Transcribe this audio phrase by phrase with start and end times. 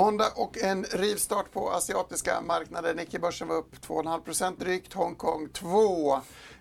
[0.00, 2.96] Måndag och en rivstart på asiatiska marknaden.
[2.96, 6.14] Nikkei-börsen var upp 2,5 drygt, Hongkong 2.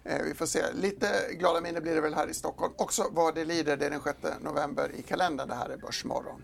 [0.03, 0.63] Eh, vi får se.
[0.73, 2.73] Lite glada minne blir det väl här i Stockholm.
[2.77, 3.77] Också vad det lider.
[3.77, 5.47] Det är den 6 november i kalendern.
[5.47, 6.41] Det här är Börsmorgon.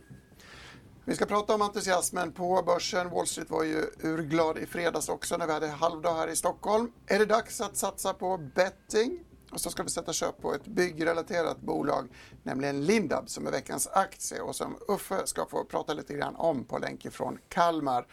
[1.06, 3.10] Vi ska prata om entusiasmen på börsen.
[3.10, 6.92] Wall Street var ju urglad i fredags också när vi hade halvdag här i Stockholm.
[7.08, 9.20] Är det dags att satsa på betting?
[9.52, 12.08] Och så ska vi sätta köp på ett byggrelaterat bolag,
[12.44, 16.64] nämligen Lindab som är veckans aktie och som Uffe ska få prata lite grann om
[16.64, 18.08] på länk ifrån Kalmar.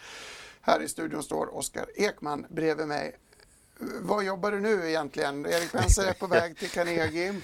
[0.61, 3.17] Här i studion står Oskar Ekman bredvid mig.
[4.01, 5.47] Vad jobbar du nu egentligen?
[5.47, 7.41] Erik Penser är på väg till Carnegie.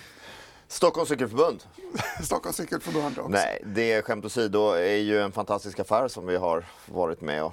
[0.69, 1.63] Stockholms cykelförbund.
[2.25, 3.29] Stockholms cykelförbund också.
[3.29, 7.53] Nej, det skämt åsido är ju en fantastisk affär som vi har varit med och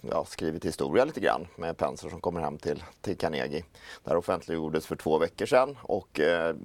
[0.00, 3.64] ja, skrivit historia lite grann med Penser som kommer hem till, till Carnegie.
[4.04, 6.56] Det här offentliggjordes för två veckor sedan och eh,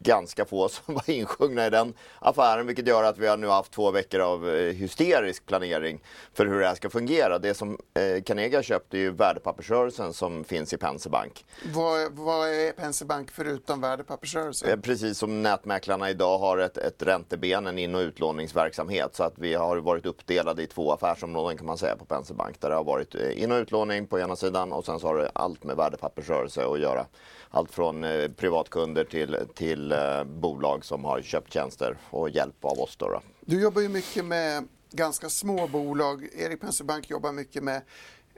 [0.00, 3.72] ganska få som var insjungna i den affären vilket gör att vi har nu haft
[3.72, 6.00] två veckor av eh, hysterisk planering
[6.34, 7.38] för hur det här ska fungera.
[7.38, 11.44] Det som eh, Carnegie har köpt är ju värdepappersrörelsen som finns i Penser Bank.
[11.74, 14.70] Vad, vad är Penser Bank förutom värdepappersrörelsen?
[14.70, 19.38] Eh, precis som nätmäklarna idag har ett, ett ränteben, en in och utlåningsverksamhet så att
[19.38, 22.76] vi har varit uppdelade i två affärsområden kan man säga på Penser Bank där det
[22.76, 25.64] har varit eh, in och utlåning på ena sidan och sen så har det allt
[25.64, 27.06] med värdepappersrörelse att göra.
[27.50, 32.80] Allt från eh, privatkunder till, till eh, bolag som har köpt tjänster och hjälp av
[32.80, 32.96] oss.
[32.96, 33.20] Då, då.
[33.40, 36.28] Du jobbar ju mycket med ganska små bolag.
[36.38, 37.82] Erik Penser Bank jobbar mycket med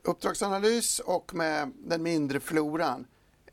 [0.02, 3.06] uppdragsanalys och med den mindre floran.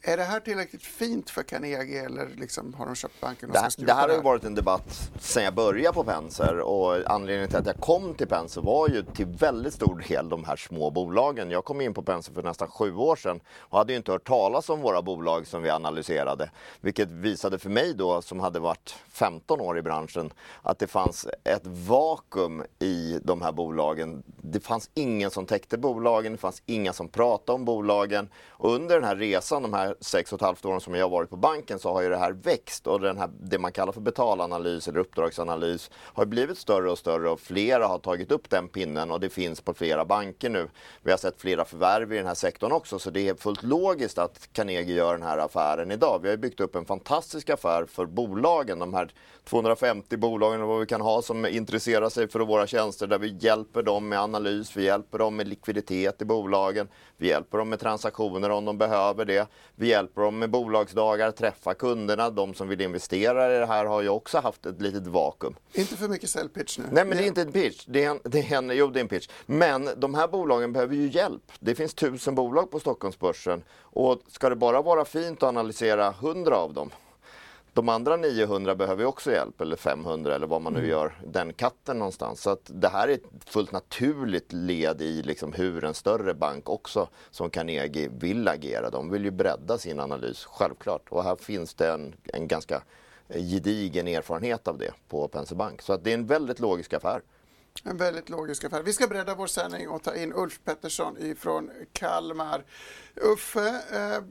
[0.08, 3.72] Är det här tillräckligt fint för Carnegie eller liksom har de köpt banken och det,
[3.72, 7.50] ska det här har ju varit en debatt sedan jag började på Penser och anledningen
[7.50, 10.92] till att jag kom till Penser var ju till väldigt stor del de här små
[10.92, 11.52] bolagen.
[11.52, 14.28] Jag kom in på Penser för nästan sju år sedan och hade ju inte hört
[14.28, 16.50] talas om våra bolag som vi analyserade.
[16.82, 21.28] Vilket visade för mig då, som hade varit 15 år i branschen, att det fanns
[21.44, 24.24] ett vakuum i de här bolagen.
[24.42, 28.30] Det fanns ingen som täckte bolagen, det fanns inga som pratade om bolagen.
[28.50, 31.10] Och under den här resan, de här sex och ett halvt åren som jag har
[31.10, 33.92] varit på banken, så har ju det här växt och den här, det man kallar
[33.92, 38.68] för betalanalys eller uppdragsanalys har blivit större och större och flera har tagit upp den
[38.68, 40.70] pinnen och det finns på flera banker nu.
[41.04, 44.18] Vi har sett flera förvärv i den här sektorn också så det är fullt logiskt
[44.18, 46.20] att Carnegie gör den här affären idag.
[46.24, 49.12] Vi har byggt upp en fantastisk affär för bolagen, de här
[49.44, 53.38] 250 bolagen och vad vi kan ha som intresserar sig för våra tjänster där vi
[53.40, 57.80] hjälper dem med analys, vi hjälper dem med likviditet i bolagen, vi hjälper dem med
[57.80, 59.48] transaktioner om de behöver det.
[59.76, 62.30] Vi hjälper dem med bolagsdagar, träffa kunderna.
[62.30, 65.56] De som vill investera i det här har ju också haft ett litet vakuum.
[65.74, 66.84] Inte för mycket säljpitch nu.
[66.92, 67.86] Nej, men det är inte en pitch.
[67.88, 69.28] Det är en, det är en, jo, det är en pitch.
[69.46, 71.52] Men de här bolagen behöver ju hjälp.
[71.60, 76.58] Det finns tusen bolag på Stockholmsbörsen och ska det bara vara fint att analysera hundra
[76.58, 76.92] av dem
[77.76, 80.92] de andra 900 behöver ju också hjälp, eller 500 eller vad man nu Mm.
[80.92, 82.42] gör den katten någonstans.
[82.42, 86.70] Så att det här är ett fullt naturligt led i liksom hur en större bank
[86.70, 88.90] också som Carnegie vill agera.
[88.90, 91.02] De vill ju bredda sin analys, självklart.
[91.10, 92.82] Och här finns det en, en ganska
[93.30, 95.82] gedigen erfarenhet av det på Penser Bank.
[95.82, 97.22] Så att det är en väldigt logisk affär.
[97.84, 98.84] En väldigt logisk affär.
[98.84, 102.64] Vi ska bredda vår sändning och ta in Ulf Pettersson ifrån Kalmar.
[103.16, 104.24] Uffe, eh,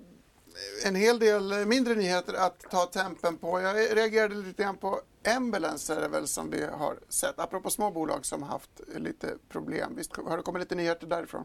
[0.87, 3.61] en hel del mindre nyheter att ta tempen på.
[3.61, 5.01] Jag reagerade lite grann på
[5.37, 9.93] Ambulance är det väl som vi har sett, apropå små bolag som haft lite problem.
[9.97, 11.45] Visst har det kommit lite nyheter därifrån?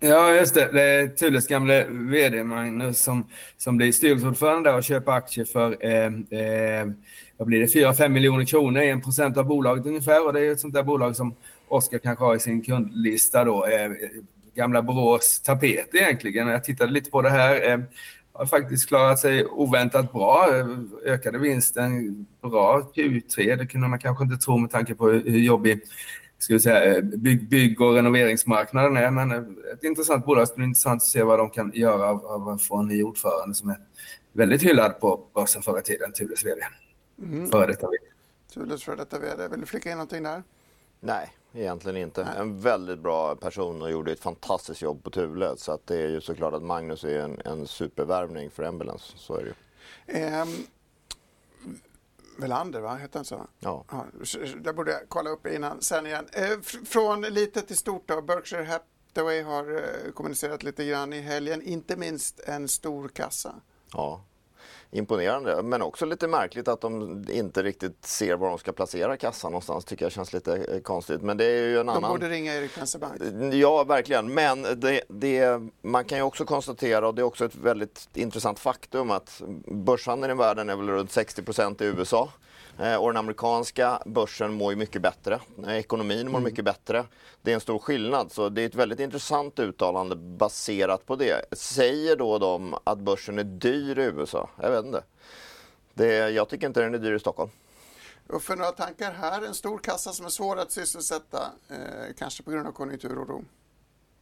[0.00, 0.72] Ja, just det.
[0.72, 6.06] Det är Thules gamle vd Magnus som, som blir styrelseordförande och köper aktier för eh,
[6.40, 6.86] eh,
[7.36, 10.26] vad blir det, 4-5 miljoner kronor, 1 procent av bolaget ungefär.
[10.26, 11.34] Och det är ett sånt där bolag som
[11.68, 13.66] Oskar kanske har i sin kundlista då.
[13.66, 13.90] Eh,
[14.54, 16.48] gamla Borås Tapet egentligen.
[16.48, 17.70] Jag tittade lite på det här.
[17.70, 17.78] Eh,
[18.38, 20.48] har faktiskt klarat sig oväntat bra.
[21.04, 23.56] Ökade vinsten bra Q3.
[23.56, 25.80] Det kunde man kanske inte tro med tanke på hur jobbig
[26.38, 29.10] ska vi säga, bygg, bygg och renoveringsmarknaden är.
[29.10, 29.32] Men
[29.72, 30.46] ett intressant bolag.
[30.48, 33.02] Det blir intressant att se vad de kan göra av, av att få en ny
[33.02, 33.78] ordförande som är
[34.32, 36.60] väldigt hyllad på börsen förra tiden, Thules vd.
[37.22, 37.50] Mm.
[37.50, 38.04] Före detta vd.
[38.54, 39.48] Thules för detta vd.
[39.48, 40.42] Vill du flika in någonting där?
[41.00, 42.22] Nej, egentligen inte.
[42.22, 45.56] En väldigt bra person och gjorde ett fantastiskt jobb på Thule.
[45.56, 49.12] Så att det är ju såklart att Magnus är en, en supervärvning för Embulance.
[49.16, 49.54] Så är det ju.
[50.20, 50.48] Ehm,
[52.38, 52.94] Velander, va?
[52.94, 53.46] Hette han så?
[53.58, 53.84] Ja.
[53.90, 54.04] ja.
[54.60, 56.28] Det borde jag kolla upp innan sen igen.
[56.32, 58.22] Eh, från lite till stort då.
[58.22, 61.62] Berkshire Hathaway har eh, kommunicerat lite grann i helgen.
[61.62, 63.54] Inte minst en stor kassa.
[63.92, 64.24] Ja,
[64.90, 65.62] imponerande.
[65.62, 69.84] Men också lite märkligt att de inte riktigt ser var de ska placera kassan någonstans.
[69.84, 71.22] tycker jag känns lite eh, konstigt.
[71.22, 72.02] Men det är ju en de annan...
[72.02, 73.54] De borde ringa Erik Penser Bank.
[73.54, 74.34] Ja, verkligen.
[74.34, 78.58] Men det, det, man kan ju också konstatera, och det är också ett väldigt intressant
[78.58, 82.28] faktum, att börshandeln i världen är väl runt 60% i USA.
[82.78, 85.40] Eh, och den amerikanska börsen mår ju mycket bättre.
[85.66, 86.44] Eh, ekonomin mår mm.
[86.44, 87.04] mycket bättre.
[87.42, 88.32] Det är en stor skillnad.
[88.32, 91.44] Så det är ett väldigt intressant uttalande baserat på det.
[91.52, 94.50] Säger då de att börsen är dyr i USA?
[94.62, 95.02] Jag vet inte.
[95.94, 97.50] Det, jag tycker inte den är dyr i Stockholm.
[98.28, 102.42] Och för några tankar här, en stor kassa som är svår att sysselsätta, eh, kanske
[102.42, 103.44] på grund av konjunkturoro.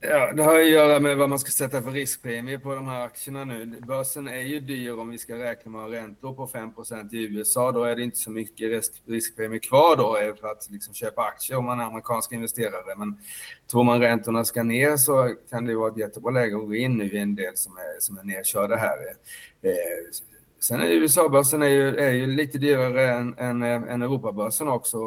[0.08, 3.05] Ja, det har att göra med vad man ska sätta för riskpremie på de här
[3.05, 3.67] aktierna nu.
[3.87, 7.73] Börsen är ju dyr om vi ska räkna med räntor på 5% i USA.
[7.73, 11.23] Då är det inte så mycket risk, riskpremie kvar då eh, för att liksom köpa
[11.23, 12.97] aktier om man är amerikansk investerare.
[12.97, 13.19] Men
[13.70, 16.97] tror man räntorna ska ner så kan det vara ett jättebra läge att gå in
[16.97, 18.99] nu i en del som är, som är nedkörda här.
[19.62, 19.76] Eh, eh
[20.61, 24.99] sen är USA-börsen är ju, är ju lite dyrare än, än, eh, än Europabörsen också.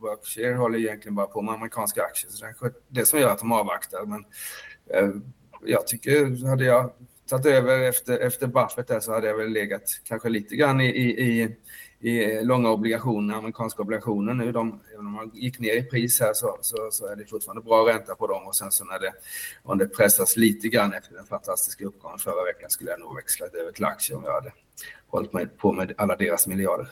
[0.00, 2.30] Berkshire håller egentligen bara på med amerikanska aktier.
[2.30, 4.06] Så det är det som gör att de avvaktar.
[4.06, 4.24] Men
[4.94, 5.10] eh,
[5.64, 6.92] jag tycker, hade jag
[7.28, 10.88] tagit över efter, efter Buffett där så hade jag väl legat kanske lite grann i,
[10.88, 11.56] i,
[12.00, 14.52] i långa obligationer, amerikanska obligationer nu.
[14.52, 17.62] De, även om man gick ner i pris här så, så, så, är det fortfarande
[17.62, 19.12] bra ränta på dem och sen så när det,
[19.62, 23.54] om det pressas lite grann efter den fantastiska uppgången förra veckan skulle jag nog växlat
[23.54, 24.52] över till aktier om jag hade
[25.06, 26.90] hållit mig på med alla deras miljarder.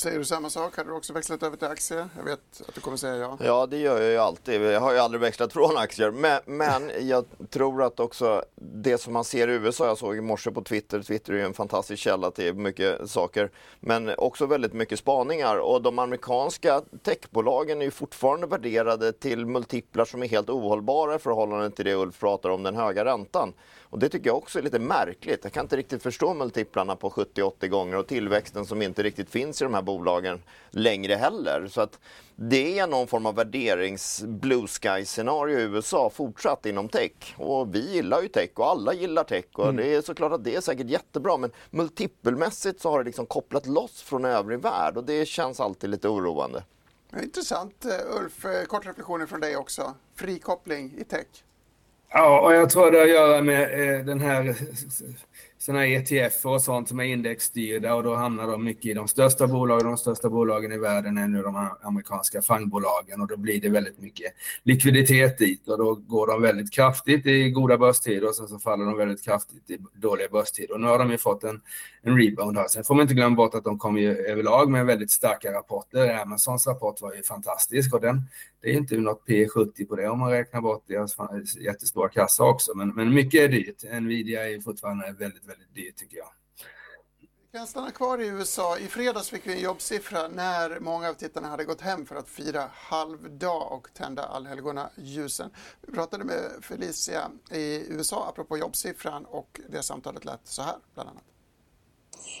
[0.00, 0.76] Säger du samma sak?
[0.76, 2.08] Hade du också växlat över till aktier?
[2.16, 3.38] Jag vet att du kommer säga ja.
[3.40, 4.62] Ja, det gör jag ju alltid.
[4.62, 6.10] Jag har ju aldrig växlat från aktier.
[6.10, 10.20] Men, men jag tror att också det som man ser i USA, jag såg i
[10.20, 13.50] morse på Twitter, Twitter är ju en fantastisk källa till mycket saker,
[13.80, 15.56] men också väldigt mycket spaningar.
[15.56, 21.18] Och de amerikanska techbolagen är ju fortfarande värderade till multiplar som är helt ohållbara i
[21.18, 23.52] förhållande till det Ulf pratar om, den höga räntan.
[23.90, 25.40] Och det tycker jag också är lite märkligt.
[25.42, 29.60] Jag kan inte riktigt förstå multiplarna på 70-80 gånger och tillväxten som inte riktigt finns
[29.60, 31.66] i de här bolagen längre heller.
[31.70, 31.98] Så att
[32.36, 37.34] det är någon form av värderings blue sky scenario i USA fortsatt inom tech.
[37.36, 39.76] Och vi gillar ju tech och alla gillar tech och mm.
[39.76, 43.66] det är såklart att det är säkert jättebra men multipelmässigt så har det liksom kopplat
[43.66, 46.64] loss från övrig värld och det känns alltid lite oroande.
[47.22, 49.94] Intressant eh, Ulf, eh, kort reflektioner från dig också.
[50.14, 51.26] Frikoppling i tech.
[52.12, 54.54] Ja, och jag tror det har att göra med eh, den här
[55.60, 59.46] sådana ETF och sånt som är indexstyrda och då hamnar de mycket i de största
[59.46, 59.86] bolagen.
[59.86, 63.98] De största bolagen i världen är nu de amerikanska fangbolagen och då blir det väldigt
[63.98, 68.58] mycket likviditet dit och då går de väldigt kraftigt i goda börstider och sen så
[68.58, 70.74] faller de väldigt kraftigt i dåliga börstider.
[70.74, 71.60] Och nu har de ju fått en,
[72.02, 72.68] en rebound här.
[72.68, 76.18] Sen får man inte glömma bort att de kommer ju överlag med väldigt starka rapporter.
[76.22, 78.22] Amazons rapport var ju fantastisk och den,
[78.62, 81.16] det är inte något P70 på det om man räknar bort deras
[81.56, 82.72] jättestora kassa också.
[82.74, 84.00] Men, men mycket är dyrt.
[84.00, 86.30] Nvidia är fortfarande väldigt väldigt dyrt tycker jag.
[87.52, 88.78] Vi kan stanna kvar i USA.
[88.78, 92.28] I fredags fick vi en jobbsiffra när många av tittarna hade gått hem för att
[92.28, 95.50] fira halvdag och tända allhelgona-ljusen.
[95.82, 101.08] Vi pratade med Felicia i USA apropå jobbsiffran och det samtalet lät så här bland
[101.08, 101.24] annat.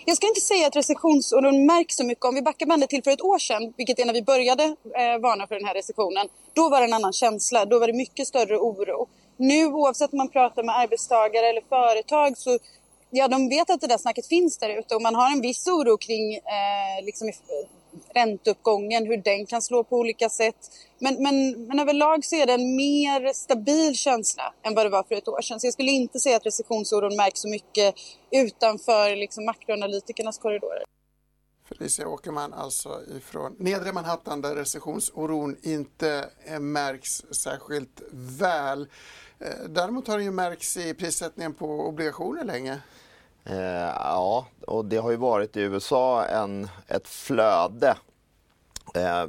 [0.04, 2.24] Jag ska inte säga att recessionsoron märks så mycket.
[2.24, 5.18] Om vi backar bandet till för ett år sedan, vilket är när vi började eh,
[5.20, 7.64] varna för den här recessionen, då var det en annan känsla.
[7.64, 9.08] Då var det mycket större oro.
[9.36, 12.58] Nu oavsett om man pratar med arbetstagare eller företag så
[13.10, 15.66] ja, de vet att det där snacket finns där ute och man har en viss
[15.66, 17.32] oro kring eh, liksom,
[18.14, 20.56] ränteuppgången, hur den kan slå på olika sätt.
[20.98, 25.02] Men, men, men överlag så är det en mer stabil känsla än vad det var
[25.02, 25.60] för ett år sedan.
[25.60, 27.94] Så jag skulle inte säga att recessionsoron märks så mycket
[28.30, 30.84] utanför liksom, makroanalytikernas korridorer.
[31.78, 38.88] Felicia Åkerman alltså ifrån nedre Manhattan där recessionsoron inte eh, märks särskilt väl.
[39.38, 42.80] Eh, däremot har det ju märkts i prissättningen på obligationer länge.
[43.44, 43.56] Eh,
[43.94, 47.96] ja, och det har ju varit i USA en, ett flöde.
[48.94, 49.26] Eh,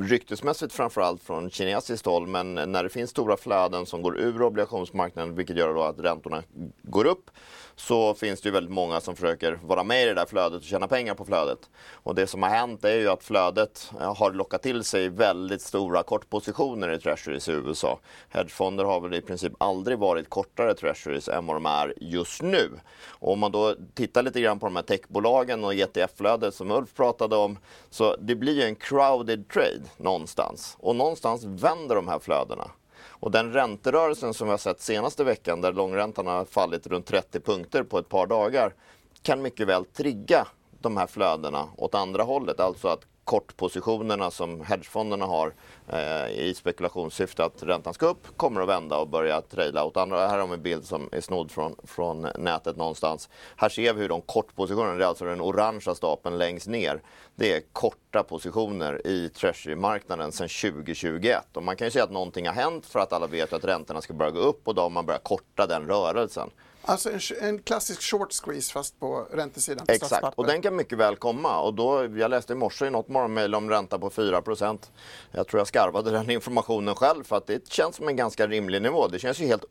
[0.00, 5.34] ryktesmässigt framförallt från kinesiskt håll, men när det finns stora flöden som går ur obligationsmarknaden,
[5.34, 6.42] vilket gör då att räntorna
[6.82, 7.30] går upp,
[7.76, 10.66] så finns det ju väldigt många som försöker vara med i det där flödet och
[10.66, 11.70] tjäna pengar på flödet.
[11.92, 15.62] Och det som har hänt är ju att flödet eh, har lockat till sig väldigt
[15.62, 17.98] stora kortpositioner i Treasuries i USA.
[18.28, 22.70] Hedgefonder har väl i princip aldrig varit kortare Treasuries än vad de är just nu.
[23.06, 26.94] Och om man då tittar lite grann på de här techbolagen och ETF-flödet som Ulf
[26.94, 27.58] pratade om,
[27.90, 30.76] så det blir ju en crowded trade någonstans.
[30.80, 32.70] Och någonstans vänder de här flödena.
[33.04, 37.40] Och den ränterörelsen som vi har sett senaste veckan där långräntan har fallit runt 30
[37.40, 38.74] punkter på ett par dagar
[39.22, 40.46] kan mycket väl trigga
[40.80, 42.60] de här flödena åt andra hållet.
[42.60, 45.54] Alltså att kortpositionerna som hedgefonderna har
[45.88, 50.28] eh, i spekulationssyfte att räntan ska upp kommer att vända och börja traila åt andra.
[50.28, 53.28] Här har vi en bild som är snodd från, från nätet någonstans.
[53.56, 57.02] Här ser vi hur de kortpositionerna, det är alltså den orangea stapeln längst ner,
[57.34, 61.56] det är korta positioner i Treasury-marknaden sedan 2021.
[61.56, 64.00] Och man kan ju säga att någonting har hänt för att alla vet att räntorna
[64.00, 66.50] ska börja gå upp och då har man börjat korta den rörelsen.
[66.84, 69.86] Alltså en, en, klassisk short squeeze fast på räntesidan.
[69.86, 71.60] På Exakt, och den kan mycket väl komma.
[71.60, 74.78] Och då, jag läste i morse i något morgonmejl om ränta på 4%
[75.30, 78.82] Jag tror jag skarvade den informationen själv för att det känns som en ganska rimlig
[78.82, 79.08] nivå.
[79.08, 79.64] Det känns ju helt,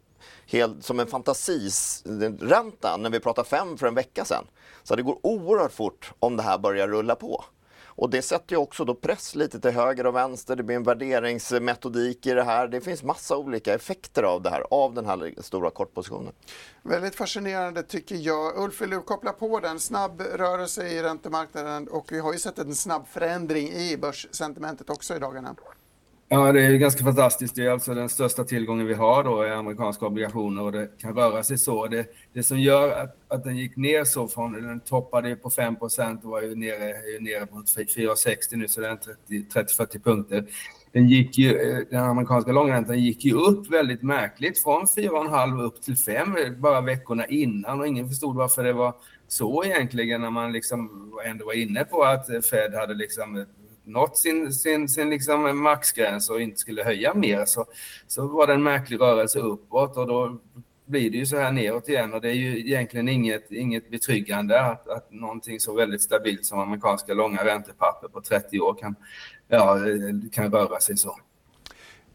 [0.45, 4.47] helt som en fantasiränta när vi pratade 5 för en vecka sedan.
[4.83, 7.45] Så det går oerhört fort om det här börjar rulla på.
[8.01, 10.55] Och det sätter ju också då press lite till höger och vänster.
[10.55, 12.67] Det blir en värderingsmetodik i det här.
[12.67, 16.33] Det finns massa olika effekter av det här, av den här stora kortpositionen.
[16.83, 18.57] Väldigt fascinerande tycker jag.
[18.57, 19.79] Ulf, vill du koppla på den?
[19.79, 25.15] Snabb rörelse i räntemarknaden och vi har ju sett en snabb förändring i börssentimentet också
[25.15, 25.55] i dagarna.
[26.33, 27.55] Ja, det är ganska fantastiskt.
[27.55, 31.15] Det är alltså den största tillgången vi har då i amerikanska obligationer och det kan
[31.15, 31.87] röra sig så.
[31.87, 35.75] Det, det som gör att, att den gick ner så från, den toppade på 5
[35.75, 38.97] procent och var ju nere, är nere på 4,60 nu så det är
[39.63, 40.45] 30-40 punkter.
[40.91, 45.81] Den, gick ju, eh, den amerikanska långräntan gick ju upp väldigt märkligt från 4,5 upp
[45.81, 48.93] till 5 eh, bara veckorna innan och ingen förstod varför det var
[49.27, 53.45] så egentligen när man liksom ändå var inne på att eh, Fed hade liksom
[53.91, 57.65] nått sin, sin, sin liksom maxgräns och inte skulle höja mer så,
[58.07, 60.39] så var det en märklig rörelse uppåt och då
[60.85, 64.61] blir det ju så här neråt igen och det är ju egentligen inget, inget betryggande
[64.61, 68.95] att, att någonting så väldigt stabilt som amerikanska långa räntepapper på 30 år kan,
[69.47, 69.77] ja,
[70.31, 71.17] kan röra sig så.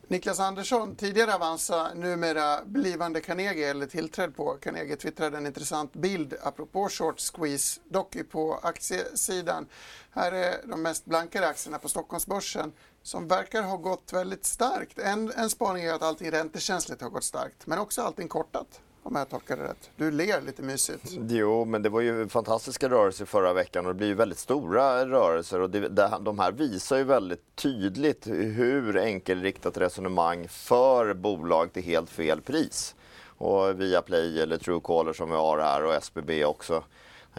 [0.09, 6.35] Niklas Andersson, tidigare Avanza, numera blivande Carnegie eller tillträdd på Carnegie, twittrade en intressant bild
[6.43, 9.67] apropå short squeeze, dock på aktiesidan.
[10.11, 12.73] Här är de mest blankade aktierna på Stockholmsbörsen
[13.03, 14.99] som verkar ha gått väldigt starkt.
[14.99, 19.17] En, en spaning är att allting räntekänsligt har gått starkt, men också allting kortat om
[19.17, 19.91] jag tolkar det rätt.
[19.97, 21.03] Du ler lite mysigt.
[21.29, 25.07] Jo, men det var ju fantastiska rörelser förra veckan och det blir ju väldigt stora
[25.07, 31.73] rörelser och det, det, de här visar ju väldigt tydligt hur enkelriktat resonemang för bolag
[31.73, 32.95] till helt fel pris.
[33.39, 36.83] Och Viaplay eller Truecaller som vi har här och SBB också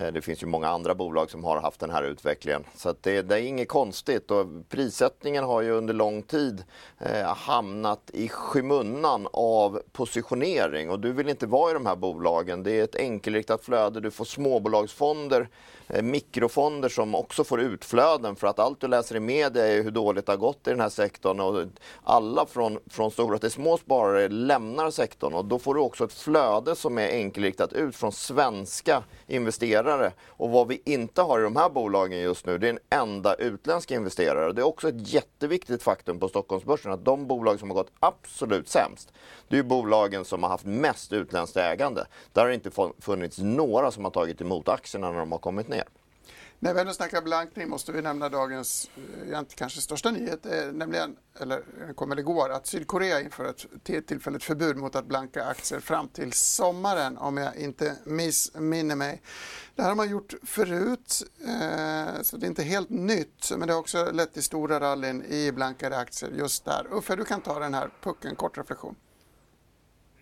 [0.01, 2.63] Eh, det finns ju många andra bolag som har haft den här utvecklingen.
[2.75, 6.63] Så det, det, är inget konstigt och prissättningen har ju under lång tid
[6.99, 12.63] eh, hamnat i skymundan av positionering och du vill inte vara i de här bolagen.
[12.63, 15.49] Det är ett enkelriktat flöde, du får småbolagsfonder
[15.89, 19.91] Eh, mikrofonder som också får utflöden för att allt du läser i media är hur
[19.91, 21.65] dåligt det har gått i den här sektorn och
[22.03, 26.13] alla från, från stora till små sparare lämnar sektorn och då får du också ett
[26.13, 30.11] flöde som är enkelriktat ut från svenska investerare.
[30.27, 33.33] Och vad vi inte har i de här bolagen just nu det är en enda
[33.35, 34.53] utländsk investerare.
[34.53, 38.69] Det är också ett jätteviktigt faktum på Stockholmsbörsen att de bolag som har gått absolut
[38.69, 39.13] sämst
[39.47, 42.05] det är bolagen som har haft mest utländskt ägande.
[42.33, 45.67] Där har det inte funnits några som har tagit emot aktierna när de har kommit
[45.67, 45.76] ner.
[46.59, 48.89] När vi ändå snackar blankning måste vi nämna dagens
[49.31, 54.07] eh, kanske största nyhet, eh, nämligen, eller eh, kom eller igår, att Sydkorea inför ett
[54.07, 59.21] tillfälligt förbud mot att blanka aktier fram till sommaren om jag inte missminner mig.
[59.75, 61.23] Det här har man gjort förut,
[62.21, 65.51] så det är inte helt nytt, men det har också lett till stora rallyn i
[65.51, 66.87] blankade aktier just där.
[66.91, 68.95] Uffe, du kan ta den här pucken, kort reflektion.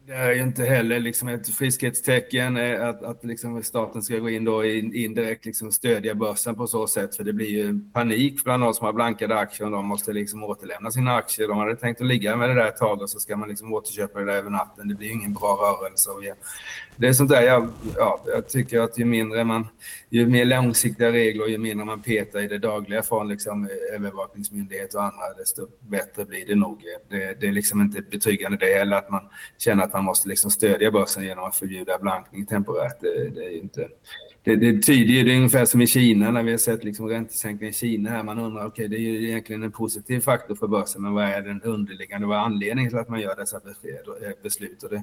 [0.07, 4.29] Det är ju inte heller liksom ett friskhetstecken eh, att, att liksom staten ska gå
[4.29, 7.15] in då indirekt liksom stödja börsen på så sätt.
[7.15, 10.43] För det blir ju panik bland de som har blankade aktier och de måste liksom
[10.43, 11.47] återlämna sina aktier.
[11.47, 13.73] De hade tänkt att ligga med det där ett tag och så ska man liksom
[13.73, 14.87] återköpa det där över natten.
[14.87, 16.09] Det blir ju ingen bra rörelse.
[16.97, 19.67] Det är sånt där jag, ja, jag tycker att ju mindre man,
[20.09, 24.93] ju mer långsiktiga regler och ju mindre man petar i det dagliga från liksom övervakningsmyndighet
[24.93, 26.83] och andra, desto bättre blir det nog.
[27.09, 30.51] Det, det är liksom inte betryggande det heller att man känner att man måste liksom
[30.51, 33.01] stödja börsen genom att förbjuda blankning temporärt.
[33.01, 33.87] Det, det är inte,
[34.45, 37.07] det, det tyder ju, det är ungefär som i Kina när vi har sett liksom
[37.07, 38.23] räntesänkning i Kina här.
[38.23, 41.23] Man undrar, okej, okay, det är ju egentligen en positiv faktor för börsen, men vad
[41.23, 44.83] är den underliggande, vad är anledningen till att man gör dessa eh, beslut?
[44.83, 45.01] Och det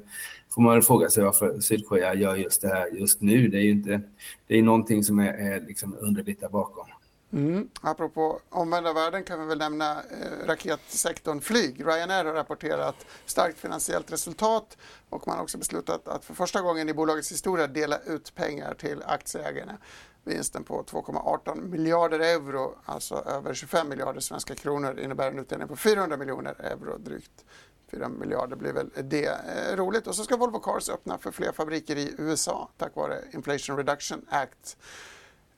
[0.50, 3.48] får man fråga sig varför Sydkorea gör just det här just nu.
[3.48, 4.00] Det är ju inte,
[4.46, 6.86] det är någonting som är, är liksom underligt där bakom.
[7.32, 7.68] Mm.
[7.80, 11.86] Apropå omvända världen kan vi väl nämna eh, raketsektorn flyg.
[11.86, 14.76] Ryanair har rapporterat starkt finansiellt resultat
[15.08, 18.74] och man har också beslutat att för första gången i bolagets historia dela ut pengar
[18.74, 19.78] till aktieägarna.
[20.24, 25.76] Vinsten på 2,18 miljarder euro, alltså över 25 miljarder svenska kronor, innebär en utdelning på
[25.76, 27.44] 400 miljoner euro drygt.
[27.90, 30.06] 4 miljarder blir väl det eh, roligt.
[30.06, 34.26] Och så ska Volvo Cars öppna för fler fabriker i USA tack vare Inflation Reduction
[34.28, 34.76] Act.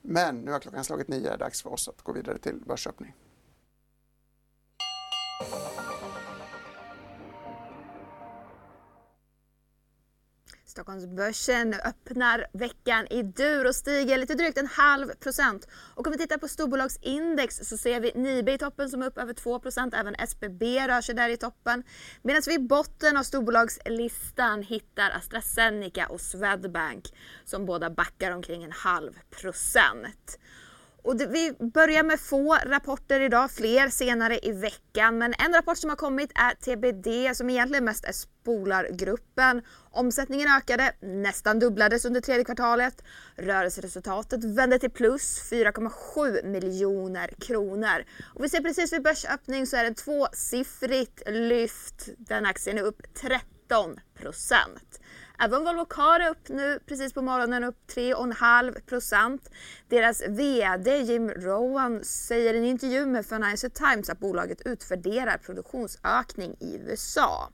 [0.07, 2.55] Men nu har klockan slagit nio, det är dags för oss att gå vidare till
[2.55, 3.13] börsöppning.
[10.75, 15.67] Stockholmsbörsen öppnar veckan i dur och stiger lite drygt en halv procent.
[15.95, 19.17] Och om vi tittar på storbolagsindex så ser vi Nibe i toppen som är upp
[19.17, 19.93] över 2 procent.
[19.93, 21.83] Även SBB rör sig där i toppen.
[22.21, 27.03] Medan vi i botten av storbolagslistan hittar AstraZeneca och Swedbank
[27.45, 30.39] som båda backar omkring en halv procent.
[31.05, 35.17] Och det, vi börjar med få rapporter idag, fler senare i veckan.
[35.17, 39.61] Men en rapport som har kommit är TBD som egentligen mest är Spolargruppen.
[39.91, 43.03] Omsättningen ökade, nästan dubblades under tredje kvartalet.
[43.35, 48.03] Rörelseresultatet vände till plus 4,7 miljoner kronor.
[48.33, 52.09] Och vi ser precis vid börsöppning så är det tvåsiffrigt lyft.
[52.17, 54.99] Den aktien är upp 13 procent.
[55.39, 59.49] Även Volvo Car är upp nu precis på morgonen, upp 3,5 procent.
[59.89, 66.55] Deras VD Jim Rowan säger i en intervju med Financial Times att bolaget utvärderar produktionsökning
[66.59, 67.49] i USA.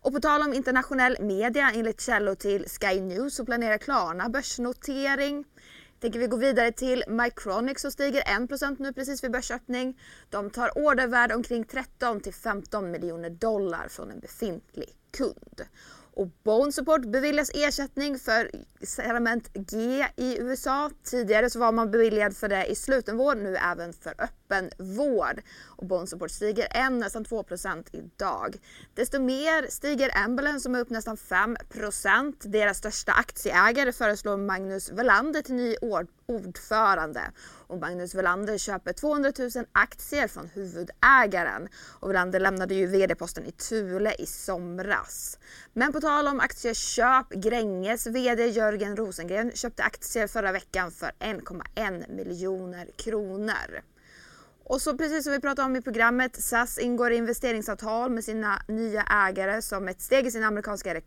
[0.00, 5.44] Och på tal om internationell media, enligt källor till Sky News så planerar Klarna börsnotering.
[6.00, 10.00] Tänker vi gå vidare till Mycronic som stiger 1 % nu precis vid börsöppning.
[10.30, 15.62] De tar ordervärde omkring 13 till 15 miljoner dollar från en befintlig kund.
[16.16, 18.50] Och Bone Support beviljas ersättning för
[18.82, 20.90] Cerament G i USA.
[21.04, 25.42] Tidigare så var man beviljad för det i slutenvård, nu även för öppen öppenvård.
[25.66, 28.56] Och Bone Support stiger än nästan 2% idag.
[28.94, 35.42] Desto mer stiger Ambulance som är upp nästan 5% Deras största aktieägare föreslår Magnus Welander
[35.42, 35.76] till ny
[36.26, 37.20] ordförande.
[37.68, 41.68] Och Magnus Welander köper 200 000 aktier från huvudägaren.
[42.00, 45.38] Och Welander lämnade ju vd-posten i Thule i somras.
[45.72, 52.10] Men på tal om aktieköp, Gränges vd Jörgen Rosengren köpte aktier förra veckan för 1,1
[52.16, 53.82] miljoner kronor.
[54.68, 59.02] Och så precis som vi pratade om i programmet, SAS ingår investeringsavtal med sina nya
[59.02, 61.00] ägare som ett steg i sin amerikanska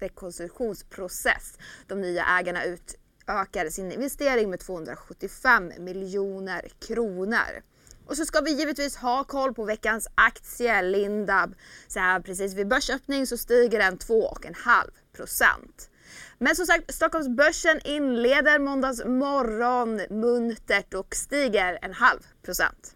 [0.00, 1.58] rekonstruktionsprocess.
[1.86, 7.62] De nya ägarna utökar sin investering med 275 miljoner kronor.
[8.06, 11.54] Och så ska vi givetvis ha koll på veckans aktie Lindab.
[11.88, 14.54] Så här precis vid börsöppning så stiger den 2,5
[15.16, 15.90] procent.
[16.38, 22.95] Men som sagt, Stockholmsbörsen inleder måndags morgon muntert och stiger en halv procent.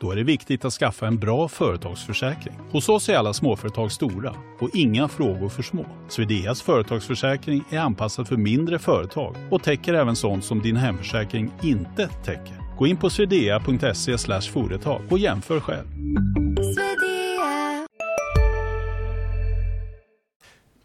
[0.00, 2.54] Då är det viktigt att skaffa en bra företagsförsäkring.
[2.70, 5.86] Hos oss är alla småföretag stora och inga frågor för små.
[6.08, 12.08] Swedeas företagsförsäkring är anpassad för mindre företag och täcker även sånt som din hemförsäkring inte
[12.24, 12.76] täcker.
[12.78, 15.86] Gå in på swedea.se företag och jämför själv.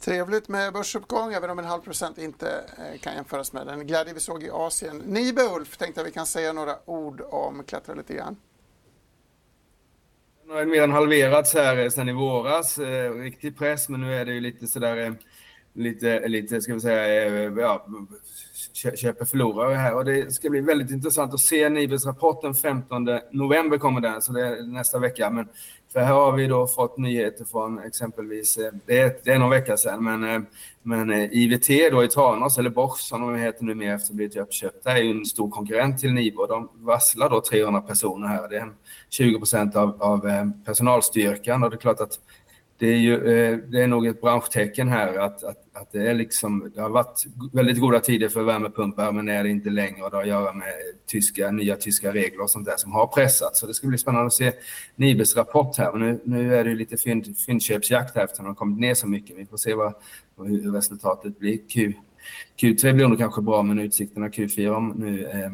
[0.01, 2.47] Trevligt med börsuppgång, även om en halv procent inte
[2.77, 4.97] eh, kan jämföras med den glädje vi såg i Asien.
[4.97, 8.35] Nibe Ulf tänkte att vi kan säga några ord om, klättra lite grann.
[10.47, 12.77] Den har mer än halverats här eh, sedan i våras.
[12.79, 15.13] Eh, riktig press, men nu är det ju lite sådär, eh,
[15.75, 17.87] lite, lite ska vi säga, eh, ja,
[18.95, 19.95] köper förlorare här.
[19.95, 24.21] Och det ska bli väldigt intressant att se Nibes rapport den 15 november kommer den,
[24.21, 25.29] så det är nästa vecka.
[25.29, 25.47] Men
[25.93, 29.49] för här har vi då fått nyheter från exempelvis, eh, det är, det är någon
[29.49, 30.41] vecka sedan, men, eh,
[30.83, 34.37] men IVT då i Tranås, eller Bosch som de heter numera efter att ha blivit
[34.37, 38.49] uppköpta, är ju en stor konkurrent till Nibe de varslar då 300 personer här.
[38.49, 38.73] Det är
[39.09, 42.19] 20 procent av, av personalstyrkan och det är klart att
[42.77, 46.13] det är, ju, eh, det är nog ett branschtecken här att, att, att det, är
[46.13, 50.11] liksom, det har varit väldigt goda tider för värmepumpar men är det inte längre och
[50.11, 50.73] det har att göra med
[51.07, 53.57] tyska, nya tyska regler och sånt där som har pressat.
[53.57, 54.53] Så det ska bli spännande att se
[54.95, 55.91] Nibes rapport här.
[55.91, 59.07] Men nu, nu är det lite fynd, fyndköpsjakt här eftersom de har kommit ner så
[59.07, 59.37] mycket.
[59.37, 59.93] Vi får se vad,
[60.37, 61.57] hur resultatet blir.
[61.67, 61.93] Q,
[62.61, 65.51] Q3 blir nog kanske bra men utsikterna Q4 om nu eh, eh,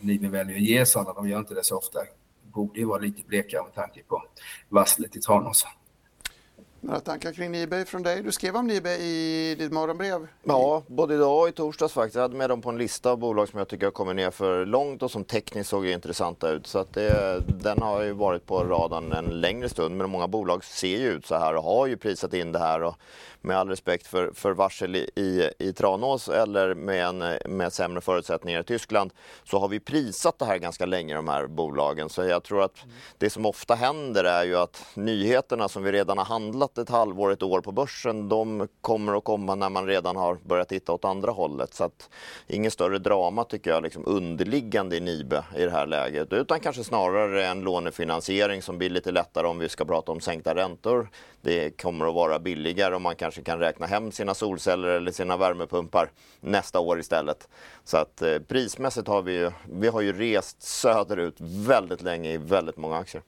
[0.00, 1.98] Nibe väljer att ge sådana, de gör inte det så ofta,
[2.42, 4.22] borde ju vara lite blekare med tanke på
[4.68, 5.66] varslet i Tranås.
[6.80, 8.22] Några tankar kring Nibe från dig?
[8.22, 10.26] Du skrev om Nibe i ditt morgonbrev.
[10.44, 12.14] Ja, både idag och i torsdags faktiskt.
[12.14, 14.30] Jag hade med dem på en lista av bolag som jag tycker har kommit ner
[14.30, 16.66] för långt och som tekniskt såg intressanta ut.
[16.66, 19.96] Så att det, den har ju varit på radarn en längre stund.
[19.96, 22.82] Men många bolag ser ju ut så här och har ju prisat in det här.
[22.82, 22.94] Och
[23.40, 27.18] med all respekt för, för varsel i, i, i Tranås eller med, en,
[27.56, 29.12] med sämre förutsättningar i Tyskland
[29.44, 32.08] så har vi prisat det här ganska länge, de här bolagen.
[32.08, 32.76] Så jag tror att
[33.18, 36.94] det som ofta händer är ju att nyheterna som vi redan har handlat väntat ett
[36.94, 40.92] halvår, ett år på börsen, de kommer att komma när man redan har börjat titta
[40.92, 41.74] åt andra hållet.
[41.74, 42.10] Så att
[42.46, 46.84] ingen större drama tycker jag liksom underliggande i Nibe i det här läget, utan kanske
[46.84, 51.08] snarare en lånefinansiering som blir lite lättare om vi ska prata om sänkta räntor.
[51.42, 55.36] Det kommer att vara billigare och man kanske kan räkna hem sina solceller eller sina
[55.36, 57.48] värmepumpar nästa år istället.
[57.84, 62.36] Så att eh, prismässigt har vi ju, vi har ju rest söderut väldigt länge i
[62.36, 63.22] väldigt många aktier.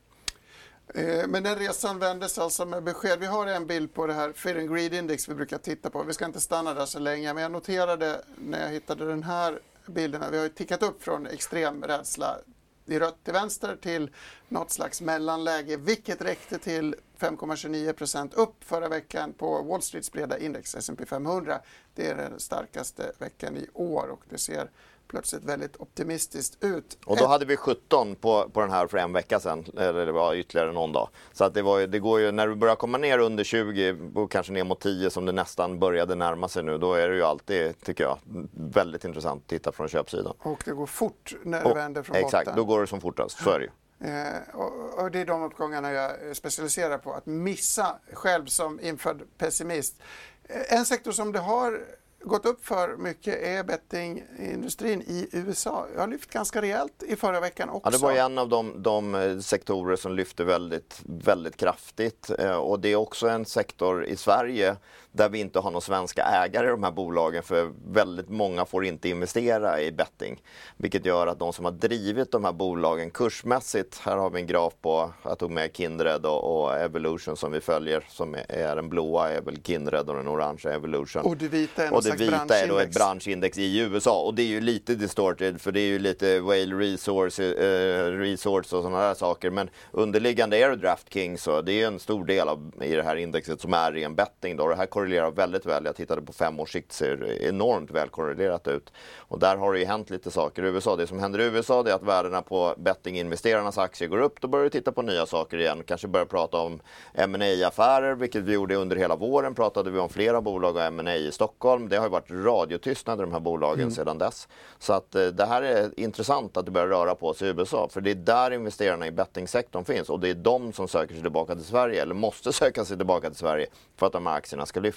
[0.95, 3.19] Eh, men den resan vändes alltså med besked.
[3.21, 6.03] Vi har en bild på det här Fear and Greed Index vi brukar titta på.
[6.03, 9.61] Vi ska inte stanna där så länge, men jag noterade när jag hittade den här
[9.87, 10.23] bilden.
[10.31, 12.39] Vi har ju tickat upp från extrem rädsla
[12.87, 14.11] i rött till vänster till
[14.49, 20.39] något slags mellanläge, vilket räckte till 5,29 procent upp förra veckan på Wall Streets breda
[20.39, 21.61] index, S&P 500.
[21.95, 24.71] Det är den starkaste veckan i år och det ser
[25.11, 26.99] plötsligt väldigt optimistiskt ut.
[27.07, 30.13] Och då hade vi 17 på, på den här för en vecka sedan, eller det
[30.13, 31.09] var ytterligare någon dag.
[31.33, 34.31] Så att det, var, det går ju, när du börjar komma ner under 20 och
[34.31, 37.23] kanske ner mot 10 som det nästan började närma sig nu, då är det ju
[37.23, 38.19] alltid, tycker jag,
[38.53, 40.35] väldigt intressant att titta från köpsidan.
[40.39, 42.41] Och det går fort när det vänder från exakt, botten.
[42.41, 43.71] Exakt, då går det som fortast, så är det ju.
[44.05, 49.23] Eh, och, och, det är de uppgångarna jag specialiserar på, att missa själv som infödd
[49.39, 50.03] pessimist.
[50.45, 51.81] Eh, en sektor som det har
[52.21, 55.87] gått upp för mycket är bettingindustrin i USA.
[55.95, 57.87] Jag har lyft ganska rejält i förra veckan också.
[57.87, 62.31] Ja, det var en av de, de, eh, sektorer som lyfte väldigt, väldigt kraftigt.
[62.39, 64.77] Eh, och det är också en sektor i Sverige
[65.13, 68.85] där vi inte har några svenska ägare i de här bolagen för väldigt många får
[68.85, 70.43] inte investera i betting.
[70.77, 74.47] Vilket gör att de som har drivit de här bolagen kursmässigt, här har vi en
[74.47, 78.89] graf på, jag tog med Kindred och, och Evolution som vi följer, som är, den
[78.89, 81.23] blåa är väl Kindred och den orangea Evolution.
[81.23, 84.43] Och det vita är, och det vita är då ett branschindex i USA och det
[84.43, 89.01] är ju lite distorted för det är ju lite Whale Resource, eh, Resource och sådana
[89.01, 92.95] där saker men underliggande är det DraftKings och det är en stor del av i
[92.95, 94.69] det här indexet som är ren betting då.
[94.69, 95.85] Det här korrelerar väldigt väl.
[95.85, 98.93] Jag tittade på fem års sikt, ser enormt väl korrelerat ut.
[99.19, 100.97] Och där har det ju hänt lite saker i USA.
[100.97, 104.41] Det som händer i USA är att värdena på bettinginvesterarnas aktier går upp.
[104.41, 105.83] Då börjar vi titta på nya saker igen.
[105.87, 106.81] Kanske börja prata om
[107.15, 109.55] ma affärer vilket vi gjorde under hela våren.
[109.55, 111.89] Pratade vi om flera bolag och M&A i Stockholm.
[111.89, 113.91] Det har ju varit radiotystnad i de här bolagen mm.
[113.91, 114.49] sedan dess.
[114.79, 117.89] Så att eh, det här är intressant att det börjar röra på sig i USA.
[117.91, 121.23] För det är där investerarna i bettingsektorn finns och det är de som söker sig
[121.23, 124.67] tillbaka till Sverige eller måste söka sig tillbaka till Sverige för att de här aktierna
[124.67, 124.90] ska lyfta.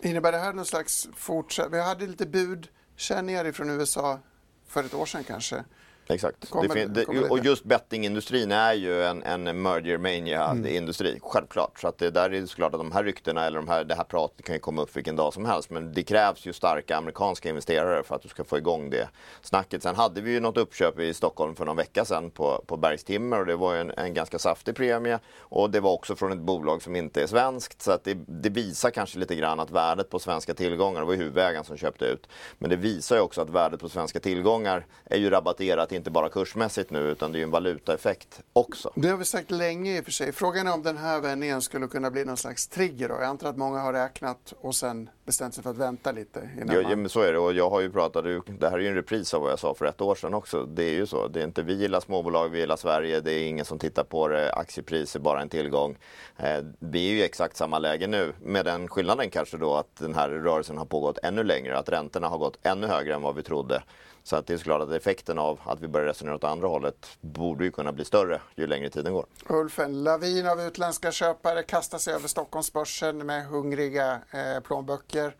[0.00, 1.72] Innebär det här någon slags fortsatt...
[1.72, 4.18] Vi hade lite budkänningar från USA
[4.66, 5.64] för ett år sedan kanske.
[6.08, 6.50] Exakt.
[6.50, 11.20] Kommer, det det, och just bettingindustrin är ju en, en merger mania-industri, mm.
[11.22, 11.80] självklart.
[11.80, 14.04] Så att det där är såklart att de här ryktena eller de här, det här
[14.04, 15.70] pratet kan ju komma upp vilken dag som helst.
[15.70, 19.08] Men det krävs ju starka amerikanska investerare för att du ska få igång det
[19.42, 19.82] snacket.
[19.82, 23.40] Sen hade vi ju något uppköp i Stockholm för någon vecka sedan på, på Bergstimmer
[23.40, 25.18] och det var ju en, en ganska saftig premie.
[25.38, 27.82] Och det var också från ett bolag som inte är svenskt.
[27.82, 31.12] Så att det, det visar kanske lite grann att värdet på svenska tillgångar, det var
[31.12, 32.28] ju huvudägaren som köpte ut.
[32.58, 36.28] Men det visar ju också att värdet på svenska tillgångar är ju rabatterat inte bara
[36.28, 38.92] kursmässigt nu utan det är en valutaeffekt också.
[38.94, 40.32] Det har vi sagt länge i och för sig.
[40.32, 43.08] Frågan är om den här vändningen skulle kunna bli någon slags trigger.
[43.08, 43.14] Då.
[43.14, 46.50] Jag antar att många har räknat och sen bestämt sig för att vänta lite.
[46.66, 48.24] Ja, ja, men så är det och jag har ju pratat,
[48.60, 50.64] det här är ju en repris av vad jag sa för ett år sedan också.
[50.64, 53.48] Det är ju så, det är inte vi gillar småbolag, vi gillar Sverige, det är
[53.48, 55.96] ingen som tittar på det, aktiepris är bara en tillgång.
[56.36, 59.96] Eh, vi är ju i exakt samma läge nu med den skillnaden kanske då att
[59.96, 63.34] den här rörelsen har pågått ännu längre, att räntorna har gått ännu högre än vad
[63.34, 63.82] vi trodde.
[64.24, 67.18] Så att det är såklart att effekten av att vi börjar resonera åt andra hållet
[67.20, 69.26] borde ju kunna bli större ju längre tiden går.
[69.48, 75.36] Ulf, en lavin av utländska köpare kastar sig över Stockholmsbörsen med hungriga eh, plånböcker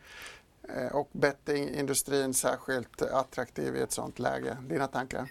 [0.76, 4.56] eh, och bettingindustrin särskilt attraktiv i ett sånt läge.
[4.68, 5.28] Dina tankar?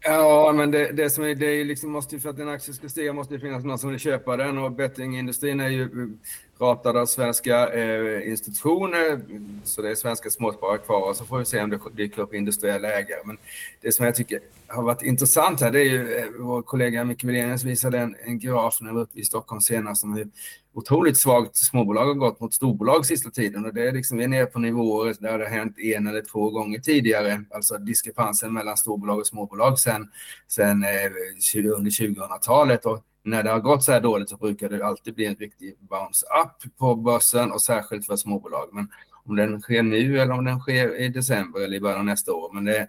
[0.00, 2.88] Ja, men det, det som är, det är liksom måste för att en aktie ska
[2.88, 6.18] stiga måste det finnas någon som vill köpa den och bettingindustrin är ju mm,
[6.58, 9.20] ratad av svenska eh, institutioner,
[9.64, 12.34] så det är svenska småsparare kvar och så får vi se om det dyker upp
[12.34, 13.20] industriella ägare.
[13.24, 13.38] Men
[13.80, 17.24] det som jag tycker har varit intressant här, det är ju eh, vår kollega Micke
[17.24, 20.28] Wilenius visade en, en graf när vi var uppe i Stockholm senast om hur
[20.74, 24.28] otroligt svagt småbolag har gått mot storbolag sista tiden och det är liksom, vi är
[24.28, 28.76] nere på nivåer där det har hänt en eller två gånger tidigare, alltså diskrepansen mellan
[28.76, 30.10] storbolag och småbolag sen,
[30.48, 34.86] sen eh, under 2000-talet och när det har gått så här dåligt så brukar det
[34.86, 38.68] alltid bli en riktig bounce up på börsen och särskilt för småbolag.
[38.72, 38.88] Men
[39.24, 42.32] om den sker nu eller om den sker i december eller i början av nästa
[42.32, 42.52] år.
[42.52, 42.88] Men det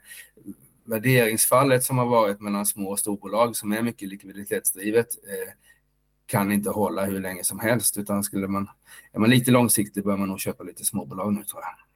[0.90, 5.54] värderingsfallet som har varit mellan små och storbolag som är mycket likviditetsdrivet eh,
[6.26, 8.70] kan inte hålla hur länge som helst utan skulle man,
[9.12, 11.89] är man lite långsiktig bör man nog köpa lite småbolag nu tror jag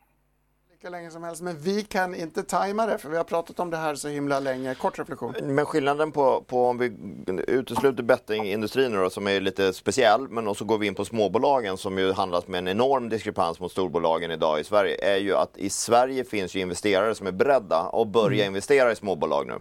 [0.84, 3.70] lika länge som helst, men vi kan inte tajma det för vi har pratat om
[3.70, 4.76] det här så himla länge.
[4.76, 5.36] Kort reflektion.
[5.42, 6.94] Men skillnaden på, på om vi
[7.48, 11.98] utesluter bettingindustrin då, som är lite speciell, men också går vi in på småbolagen som
[11.98, 15.70] ju handlas med en enorm diskrepans mot storbolagen idag i Sverige, är ju att i
[15.70, 18.48] Sverige finns ju investerare som är beredda att börja mm.
[18.48, 19.60] investera i småbolag nu.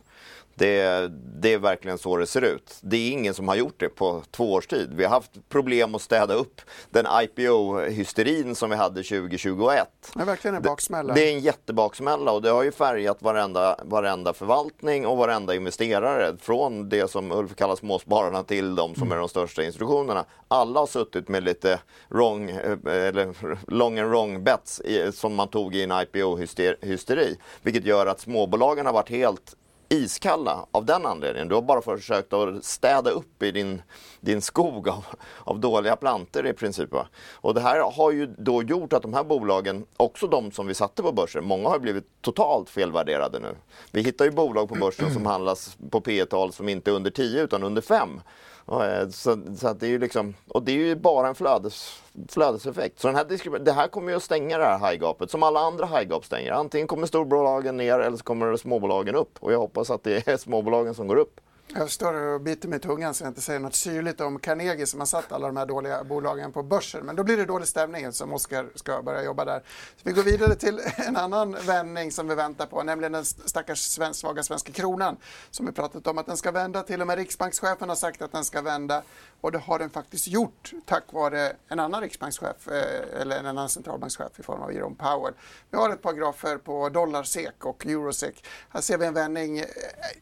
[0.54, 1.10] Det,
[1.40, 2.78] det, är verkligen så det ser ut.
[2.80, 4.92] Det är ingen som har gjort det på två års tid.
[4.94, 6.60] Vi har haft problem att städa upp
[6.90, 9.88] den IPO-hysterin som vi hade 2021.
[10.14, 11.14] Det är verkligen en baksmälla.
[11.14, 15.54] Det, det är en jättebaksmälla och det har ju färgat varenda, varenda förvaltning och varenda
[15.54, 16.36] investerare.
[16.40, 20.24] Från det som Ulf kallar småspararna till de som är de största institutionerna.
[20.48, 23.34] Alla har suttit med lite wrong, eh, eller
[23.70, 27.36] long and wrong bets som man tog i en IPO-hysteri.
[27.62, 29.56] Vilket gör att småbolagen har varit helt
[29.92, 31.48] iskalla av den anledningen.
[31.48, 33.82] Du har bara försökt att städa upp i din,
[34.20, 35.04] din skog av,
[35.38, 36.92] av dåliga planter i princip.
[36.92, 37.06] Va?
[37.32, 40.74] Och det här har ju då gjort att de här bolagen, också de som vi
[40.74, 43.56] satte på börsen, många har blivit totalt felvärderade nu.
[43.90, 47.10] Vi hittar ju bolag på börsen som handlas på P tal som inte är under
[47.10, 48.20] 10 utan under 5.
[48.68, 52.02] Eh, så, så att det är ju liksom, och det är ju bara en flödes,
[52.28, 53.00] flödeseffekt.
[53.00, 55.86] Så den här det här kommer ju att stänga det här high-gapet, som alla andra
[55.86, 56.52] high-gap stänger.
[56.52, 59.38] Antingen kommer storbolagen ner eller så kommer småbolagen upp.
[59.40, 61.40] Och jag hoppas att det är småbolagen som går upp.
[61.74, 64.86] Jag står och biter mig i tungan så jag inte säger något syrligt om Carnegie
[64.86, 67.06] som har satt alla de här dåliga bolagen på börsen.
[67.06, 69.62] Men då blir det dålig stämning som Oskar ska börja jobba där.
[69.96, 73.78] Så vi går vidare till en annan vändning som vi väntar på, nämligen den stackars
[73.78, 75.16] svensk, svaga svenska kronan
[75.50, 76.82] som vi pratat om att den ska vända.
[76.82, 79.02] Till och med riksbankschefen har sagt att den ska vända
[79.42, 83.68] och det har den faktiskt gjort tack vare en annan riksbankschef eh, eller en annan
[83.68, 85.34] centralbankschef i form av Jerome Powell.
[85.70, 88.44] Vi har ett par grafer på dollar-SEK och euro-SEK.
[88.68, 89.66] Här ser vi en vändning eh,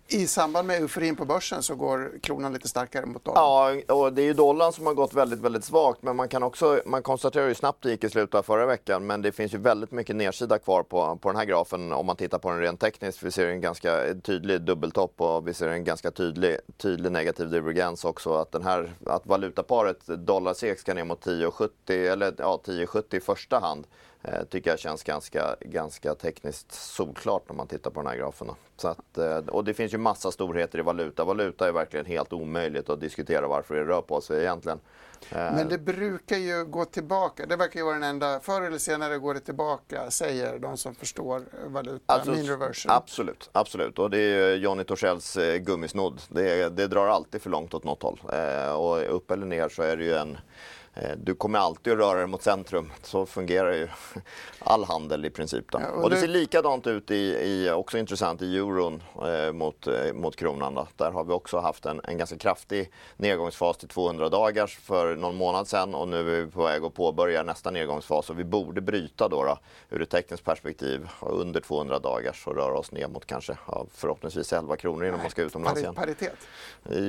[0.08, 3.82] i samband med euforin på börsen så går kronan lite starkare mot dollarn.
[3.88, 6.02] Ja, och det är ju dollarn som har gått väldigt, väldigt svagt.
[6.02, 9.06] Men man kan också, man konstaterar ju snabbt det gick i slutet av förra veckan.
[9.06, 12.16] Men det finns ju väldigt mycket nedsida kvar på, på den här grafen om man
[12.16, 13.22] tittar på den rent tekniskt.
[13.22, 18.04] Vi ser en ganska tydlig dubbeltopp och vi ser en ganska tydlig, tydlig negativ divergens
[18.04, 18.34] också.
[18.34, 23.58] Att den här att valutaparet dollar-SEK ska ner mot 10,70 eller ja, 10,70 i första
[23.58, 23.86] hand
[24.22, 28.50] eh, tycker jag känns ganska, ganska tekniskt solklart när man tittar på den här grafen.
[28.76, 31.24] Så att, eh, och det finns ju massa storheter i valuta.
[31.24, 34.80] Valuta är verkligen helt omöjligt att diskutera varför det rör på sig egentligen.
[35.30, 37.46] Men det brukar ju gå tillbaka.
[37.46, 40.94] Det verkar ju vara den enda, förr eller senare går det tillbaka, säger de som
[40.94, 42.92] förstår valuta, alltså, mean reversion.
[42.92, 43.98] Absolut, absolut.
[43.98, 46.22] Och det är Johnny Torssells eh, gummisnodd.
[46.28, 48.20] Det, det drar alltid för långt åt något håll.
[48.32, 50.79] Eh, och upp eller ner så är det ju en Eh,
[51.16, 52.92] du kommer alltid att röra dig mot centrum.
[53.02, 53.88] Så fungerar ju
[54.58, 55.64] all handel i princip.
[55.72, 59.86] Ja, och, och, det ser likadant ut i, i också intressant i euron eh, mot,
[59.86, 60.74] eh, mot kronan.
[60.74, 60.86] Då.
[60.96, 65.36] Där har vi också haft en, en ganska kraftig nedgångsfas till 200 dagars för någon
[65.36, 68.80] månad sedan och nu är vi på väg att påbörja nästa nedgångsfas och vi borde
[68.80, 69.58] bryta då, då
[69.90, 74.52] ur ett tekniskt perspektiv under 200 dagars och röra oss ner mot kanske ja, förhoppningsvis
[74.52, 75.94] 11 kronor innan Nej, man ska utomlands igen.
[75.94, 76.36] Paritet?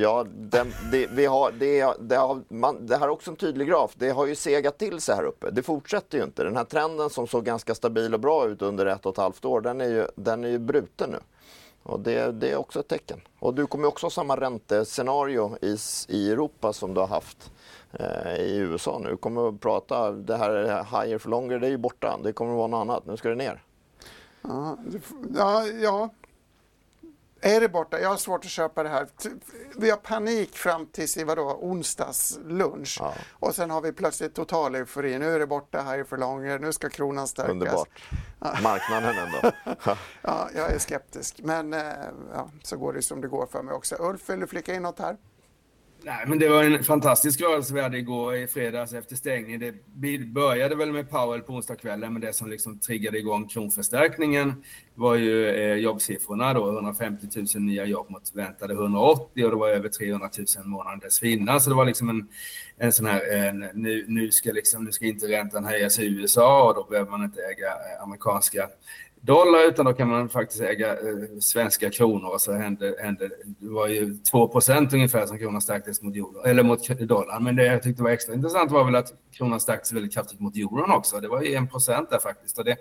[0.01, 3.67] Ja, den, det, vi har, det, det, har, man, det här är också en tydlig
[3.81, 3.93] graf.
[3.95, 5.51] Det har ju segat till sig här uppe.
[5.51, 6.43] Det fortsätter ju inte.
[6.43, 9.45] Den här trenden som såg ganska stabil och bra ut under ett och ett halvt
[9.45, 11.19] år, den är ju, den är ju bruten nu.
[11.83, 13.21] Och det, det är också ett tecken.
[13.39, 17.51] Och du kommer också ha samma räntescenario i, i Europa som du har haft
[17.91, 19.09] eh, i USA nu.
[19.09, 22.19] Du kommer att prata, det här higher for longer, det är ju borta.
[22.23, 23.05] Det kommer att vara något annat.
[23.05, 23.63] Nu ska det ner.
[24.41, 24.77] Ja,
[25.81, 26.09] ja,
[27.41, 27.99] är det borta?
[27.99, 29.07] Jag har svårt att köpa det här.
[29.77, 32.97] Vi har panik fram till vadå, onsdags lunch.
[32.99, 33.13] Ja.
[33.31, 35.19] Och sen har vi plötsligt total eufori.
[35.19, 36.59] Nu är det borta här för långer.
[36.59, 37.51] Nu ska kronan stärkas.
[37.51, 37.89] Underbart.
[38.63, 39.51] Marknaden ändå.
[40.21, 41.39] ja, jag är skeptisk.
[41.43, 41.81] Men eh,
[42.33, 43.95] ja, så går det som det går för mig också.
[43.99, 45.17] Ulf, vill du flika in något här?
[46.03, 49.59] Nej, men det var en fantastisk rörelse vi hade igår i fredags efter stängning.
[49.59, 49.73] Det
[50.25, 54.63] började väl med Powell på onsdagskvällen, men det som liksom triggade igång kronförstärkningen
[54.95, 59.69] var ju eh, jobbsiffrorna då, 150 000 nya jobb mot väntade 180 och det var
[59.69, 61.61] över 300 000 månaden dessförinnan.
[61.61, 62.27] Så det var liksom en,
[62.77, 66.69] en sån här, en, nu, nu, ska liksom, nu ska inte räntan höjas i USA
[66.69, 68.67] och då behöver man inte äga eh, amerikanska
[69.21, 70.97] dollar utan då kan man faktiskt äga eh,
[71.39, 73.29] svenska kronor och så hände, hände
[73.59, 77.43] det var ju 2% ungefär som kronan stärktes mot, euro, eller mot dollarn.
[77.43, 80.57] Men det jag tyckte var extra intressant var väl att kronan stärktes väldigt kraftigt mot
[80.57, 81.19] euron också.
[81.19, 81.69] Det var ju 1
[82.09, 82.59] där faktiskt.
[82.59, 82.77] Och det,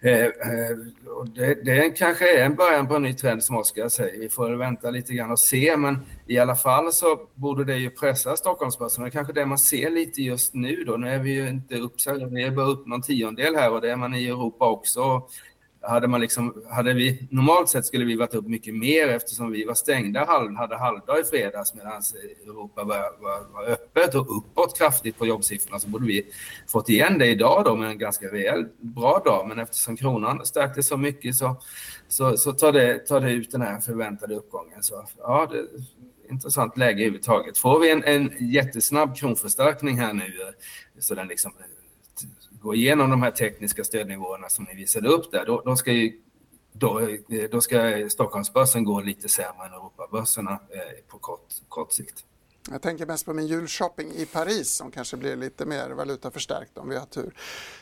[0.00, 0.76] eh, eh
[1.16, 4.20] och det, det kanske är en början på en ny trend som Oskar säger.
[4.20, 7.90] Vi får vänta lite grann och se, men i alla fall så borde det ju
[7.90, 9.04] pressa Stockholmsbörsen.
[9.04, 10.96] Det är kanske det man ser lite just nu då.
[10.96, 11.94] Nu är vi ju inte upp,
[12.30, 15.28] vi är bara upp någon tiondel här och det är man i Europa också
[15.88, 19.64] hade man liksom, hade vi, normalt sett skulle vi varit upp mycket mer eftersom vi
[19.64, 22.02] var stängda, halv, hade halvdag i fredags medan
[22.46, 26.26] Europa var, var, var öppet och uppåt kraftigt på jobbsiffrorna så borde vi
[26.68, 29.48] fått igen det idag då med en ganska rejäl, bra dag.
[29.48, 31.56] Men eftersom kronan stärktes så mycket så,
[32.08, 34.82] så, så tar, det, tar det ut den här förväntade uppgången.
[34.82, 35.64] Så ja, det,
[36.30, 37.58] intressant läge överhuvudtaget.
[37.58, 40.32] Får vi en, en jättesnabb kronförstärkning här nu
[40.98, 41.52] så den liksom
[42.64, 46.20] gå igenom de här tekniska stödnivåerna som ni visade upp där, då, då ska ju
[46.72, 47.08] då,
[47.50, 52.24] då ska Stockholmsbörsen gå lite sämre än Europabörserna eh, på kort, kort sikt.
[52.70, 56.88] Jag tänker mest på min julshopping i Paris som kanske blir lite mer valutaförstärkt om
[56.88, 57.34] vi har tur.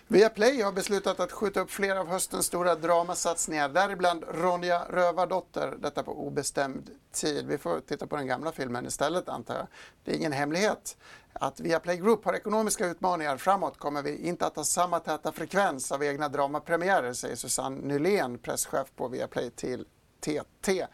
[0.09, 6.03] Viaplay har beslutat att skjuta upp flera av höstens stora dramasatsningar, däribland Ronja Rövardotter, detta
[6.03, 7.47] på obestämd tid.
[7.47, 9.67] Vi får titta på den gamla filmen istället antar jag.
[10.05, 10.97] Det är ingen hemlighet
[11.33, 13.37] att Viaplay Group har ekonomiska utmaningar.
[13.37, 18.39] Framåt kommer vi inte att ha samma täta frekvens av egna dramapremiärer, säger Susanne Nylén,
[18.39, 19.87] presschef på Viaplay till
[20.21, 20.87] TT.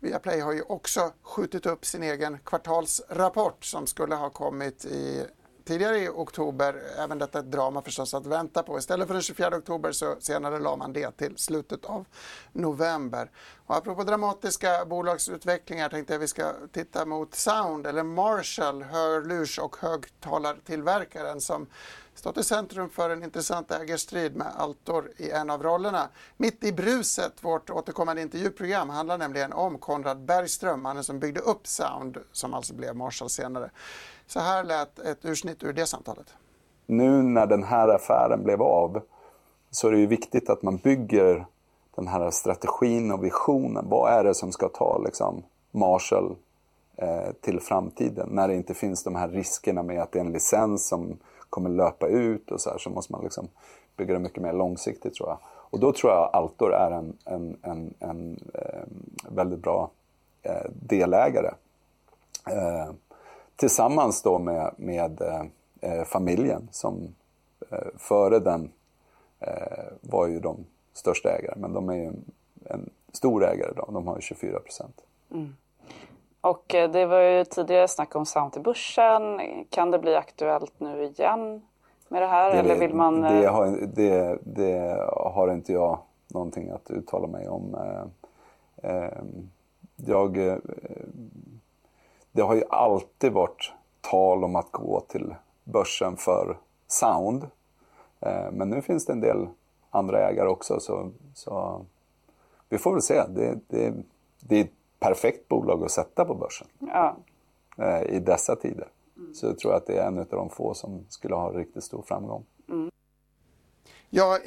[0.00, 5.26] Viaplay har ju också skjutit upp sin egen kvartalsrapport som skulle ha kommit i
[5.68, 6.82] tidigare i oktober.
[6.98, 8.78] Även detta ett drama förstås att vänta på.
[8.78, 12.06] Istället för den 24 oktober så senare la man det till slutet av
[12.52, 13.30] november.
[13.68, 19.76] Och apropå dramatiska bolagsutvecklingar tänkte jag vi ska titta mot Sound eller Marshall, hörlurs och
[19.80, 21.66] högtalartillverkaren som
[22.14, 26.08] stått i centrum för en intressant ägarstrid med Altor i en av rollerna.
[26.36, 31.66] Mitt i bruset, vårt återkommande intervjuprogram, handlar nämligen om Konrad Bergström, mannen som byggde upp
[31.66, 33.70] Sound, som alltså blev Marshall senare.
[34.26, 36.34] Så här lät ett ursnitt ur det samtalet.
[36.86, 39.02] Nu när den här affären blev av
[39.70, 41.46] så är det ju viktigt att man bygger
[41.98, 43.88] den här strategin och visionen.
[43.88, 46.36] Vad är det som ska ta liksom, Marshall
[46.96, 48.28] eh, till framtiden?
[48.32, 51.18] När det inte finns de här riskerna med att det är en licens som
[51.50, 53.48] kommer löpa ut och så här, så måste man liksom
[53.96, 55.38] bygga det mycket mer långsiktigt tror jag.
[55.46, 58.84] Och då tror jag Altor är en, en, en, en eh,
[59.28, 59.90] väldigt bra
[60.42, 61.50] eh, delägare.
[62.50, 62.90] Eh,
[63.56, 65.20] tillsammans då med, med
[65.80, 67.14] eh, familjen som
[67.70, 68.70] eh, före den
[69.40, 70.64] eh, var ju de
[70.98, 72.24] största ägare, men de är ju en,
[72.64, 75.00] en stor ägare idag, de har ju 24 procent.
[75.30, 75.54] Mm.
[76.40, 79.40] Och eh, det var ju tidigare snack om Sound till börsen.
[79.70, 81.62] Kan det bli aktuellt nu igen
[82.08, 82.50] med det här?
[82.50, 83.20] Det, eller vill man...
[83.20, 87.76] det, eh, har, det, det, har inte jag någonting att uttala mig om.
[88.82, 89.08] Eh,
[89.96, 90.32] jag,
[92.32, 95.34] det har ju alltid varit tal om att gå till
[95.64, 96.56] börsen för
[96.86, 97.46] Sound.
[98.52, 99.48] Men nu finns det en del
[99.98, 101.84] andra ägare också så, så
[102.68, 103.22] vi får väl se.
[103.28, 103.94] Det, det,
[104.40, 107.16] det perfekt bolag att sätta på börsen ja.
[107.76, 108.88] Eh, i dessa tider.
[109.16, 109.34] Mm.
[109.34, 112.02] Så jag tror att det är en av de få som skulle ha riktigt stor
[112.02, 112.44] framgång.
[112.68, 112.90] Mm.
[114.10, 114.40] Jag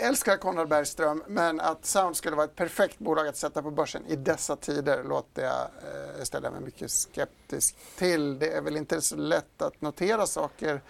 [0.00, 4.06] älskar Konrad Bergström, men att Sound skulle vara ett perfekt bolag att sätta på börsen
[4.06, 8.38] i dessa tider låter jag eh, ställa mig mycket skeptisk till.
[8.38, 10.80] Det är väl inte så lätt att notera saker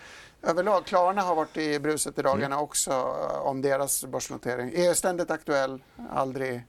[0.42, 0.86] överlag.
[0.86, 2.58] Klarna har varit i bruset i dagarna mm.
[2.58, 4.72] också eh, om deras börsnotering.
[4.74, 6.64] Är ständigt aktuell, aldrig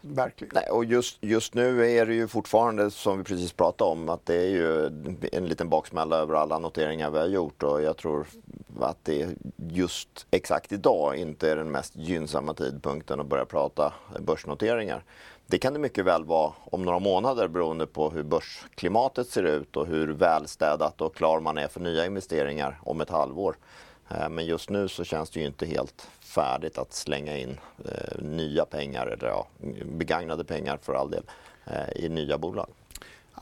[0.00, 0.52] Verkligen.
[0.54, 4.26] Nej, och just, just nu är det ju fortfarande som vi precis pratade om att
[4.26, 4.86] det är ju
[5.32, 8.26] en liten baksmälla över alla noteringar vi har gjort och jag tror
[8.80, 15.04] att det just exakt idag inte är den mest gynnsamma tidpunkten att börja prata börsnoteringar.
[15.46, 19.76] Det kan det mycket väl vara om några månader beroende på hur börsklimatet ser ut
[19.76, 23.56] och hur välstädat och klar man är för nya investeringar om ett halvår.
[24.10, 28.22] Eh, men just nu så känns det ju inte helt färdigt att slänga in eh,
[28.22, 29.46] nya pengar, eller ja,
[29.84, 31.24] begagnade pengar för all del,
[31.66, 32.68] eh, i nya bolag.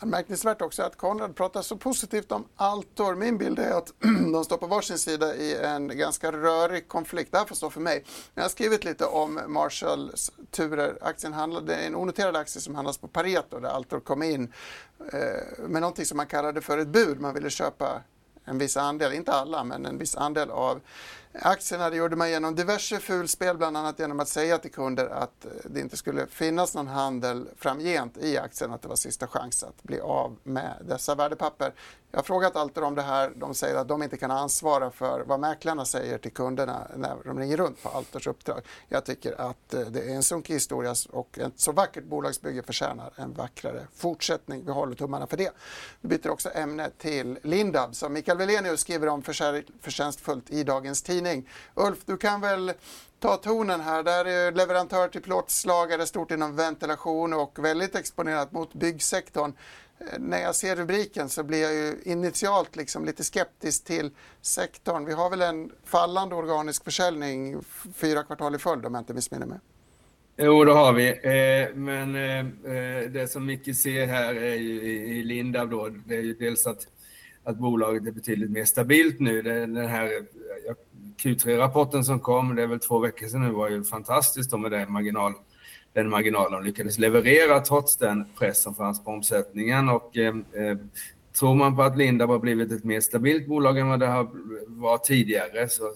[0.02, 3.14] Anmärkningsvärt också att Konrad pratar så positivt om Altor.
[3.14, 3.92] Min bild är att
[4.32, 7.32] de står på varsin sida i en ganska rörig konflikt.
[7.32, 8.04] Det här får stå för mig.
[8.34, 10.98] Jag har skrivit lite om Marshalls turer.
[11.00, 14.52] Aktien handlade, en onoterad aktie som handlas på Pareto där Altor kom in
[15.12, 17.20] eh, med någonting som man kallade för ett bud.
[17.20, 18.02] Man ville köpa
[18.44, 20.80] en viss andel, inte alla, men en viss andel av
[21.32, 21.90] aktierna.
[21.90, 25.50] Det gjorde man genom diverse fulspel, bland annat genom att säga till kunder att eh,
[25.64, 29.82] det inte skulle finnas någon handel framgent i aktien, att det var sista chans att
[29.82, 31.72] bli av med dessa värdepapper.
[32.12, 33.32] Jag har frågat alltid om det här.
[33.36, 37.38] De säger att de inte kan ansvara för vad mäklarna säger till kunderna när de
[37.38, 38.60] ringer runt på Alters uppdrag.
[38.88, 43.12] Jag tycker att eh, det är en sunkig historia och ett så vackert bolagsbygge förtjänar
[43.16, 44.64] en vackrare fortsättning.
[44.64, 45.50] Vi håller tummarna för det.
[46.00, 49.22] Vi byter också ämne till Lindab som Mikael Velenius skriver om
[49.80, 51.48] förtjänstfullt i dagens tidning.
[51.74, 52.72] Ulf, du kan väl
[53.20, 54.02] ta tonen här.
[54.02, 59.52] Där är leverantör till plåtslagare, stort inom ventilation och väldigt exponerat mot byggsektorn.
[60.00, 65.04] Eh, när jag ser rubriken så blir jag ju initialt liksom lite skeptisk till sektorn.
[65.04, 67.62] Vi har väl en fallande organisk försäljning
[67.94, 69.58] fyra kvartal i följd om jag inte missminner mig.
[70.36, 71.08] Jo, det har vi.
[71.08, 74.82] Eh, men eh, det som Micke ser här är ju
[75.18, 76.86] i Lindab då, det är ju dels att
[77.44, 79.42] att bolaget är betydligt mer stabilt nu.
[79.42, 80.10] Den här
[81.22, 84.92] Q3-rapporten som kom, det är väl två veckor sedan nu, var ju fantastiskt med den
[84.92, 85.32] marginal,
[85.92, 89.88] den marginal de lyckades leverera trots den press som fanns på omsättningen.
[89.88, 90.76] Och, eh, eh
[91.38, 94.28] tror man på att Lindab har blivit ett mer stabilt bolag än vad det har
[94.66, 95.92] varit tidigare så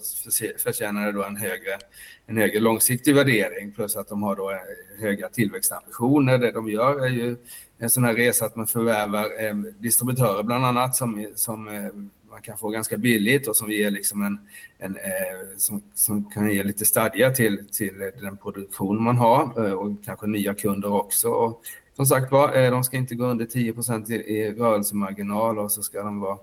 [0.58, 1.78] förtjänar det då en högre,
[2.26, 4.58] en högre långsiktig värdering plus att de har då eh,
[5.00, 6.38] höga tillväxtambitioner.
[6.38, 7.36] Det de gör är ju
[7.78, 11.90] en sån här resa att man förvärvar eh, distributörer bland annat som, som eh,
[12.34, 14.38] man kan få ganska billigt och som ger liksom en,
[14.78, 19.72] en eh, som, som kan ge lite stadga till, till den produktion man har eh,
[19.72, 21.28] och kanske nya kunder också.
[21.28, 21.62] Och
[21.96, 23.74] som sagt var, eh, de ska inte gå under 10
[24.08, 26.38] i, i rörelsemarginal och så ska de vara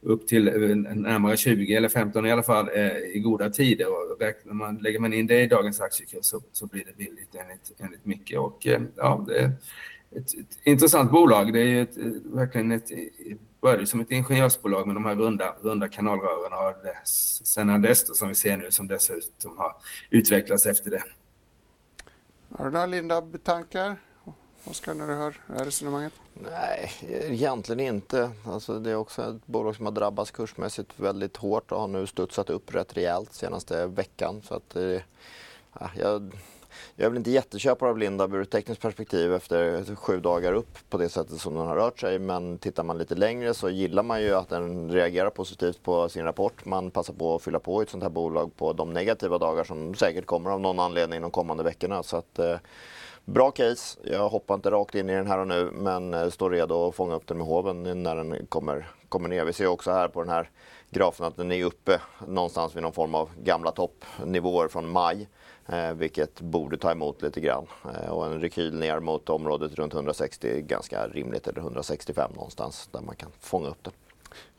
[0.00, 3.86] upp till eh, närmare 20 eller 15 i alla fall eh, i goda tider.
[3.86, 7.34] Och räknar man, lägger man in det i dagens aktiekurs så, så blir det billigt
[7.34, 8.38] enligt, enligt mycket.
[8.38, 9.52] Och eh, ja, det
[10.16, 11.52] ett, ett intressant bolag.
[11.52, 12.90] Det är ett, verkligen ett
[13.60, 17.08] började som ett ingenjörsbolag med de här runda, runda kanalrören och
[17.46, 19.76] sen dess som vi ser nu som dessutom har
[20.10, 21.02] utvecklats efter det.
[22.56, 23.96] Har du några Lindab-tankar?
[24.64, 26.12] Oskar, när du hör det här resonemanget?
[26.34, 28.30] Nej, egentligen inte.
[28.46, 32.06] Alltså, det är också ett bolag som har drabbats kursmässigt väldigt hårt och har nu
[32.06, 34.42] studsat upp rätt rejält senaste veckan.
[34.42, 35.00] Så att, eh,
[35.80, 36.32] ja, jag
[36.96, 40.78] jag är väl inte jätteköpare av Lindab ur ett tekniskt perspektiv efter sju dagar upp
[40.90, 42.18] på det sättet som den har rört sig.
[42.18, 46.24] Men tittar man lite längre så gillar man ju att den reagerar positivt på sin
[46.24, 46.64] rapport.
[46.64, 49.64] Man passar på att fylla på i ett sånt här bolag på de negativa dagar
[49.64, 52.02] som säkert kommer av någon anledning de kommande veckorna.
[52.02, 52.56] Så att, eh,
[53.24, 53.98] Bra case.
[54.04, 56.94] Jag hoppar inte rakt in i den här och nu men eh, står redo att
[56.94, 59.44] fånga upp den med hoven när den kommer, kommer ner.
[59.44, 60.50] Vi ser också här på den här
[60.90, 65.28] grafen att den är uppe någonstans vid någon form av gamla toppnivåer från maj.
[65.72, 67.66] Eh, vilket borde ta emot lite grann.
[67.84, 72.88] Eh, och en rekyl ner mot området runt 160 är ganska rimligt, eller 165 någonstans
[72.92, 73.92] där man kan fånga upp den.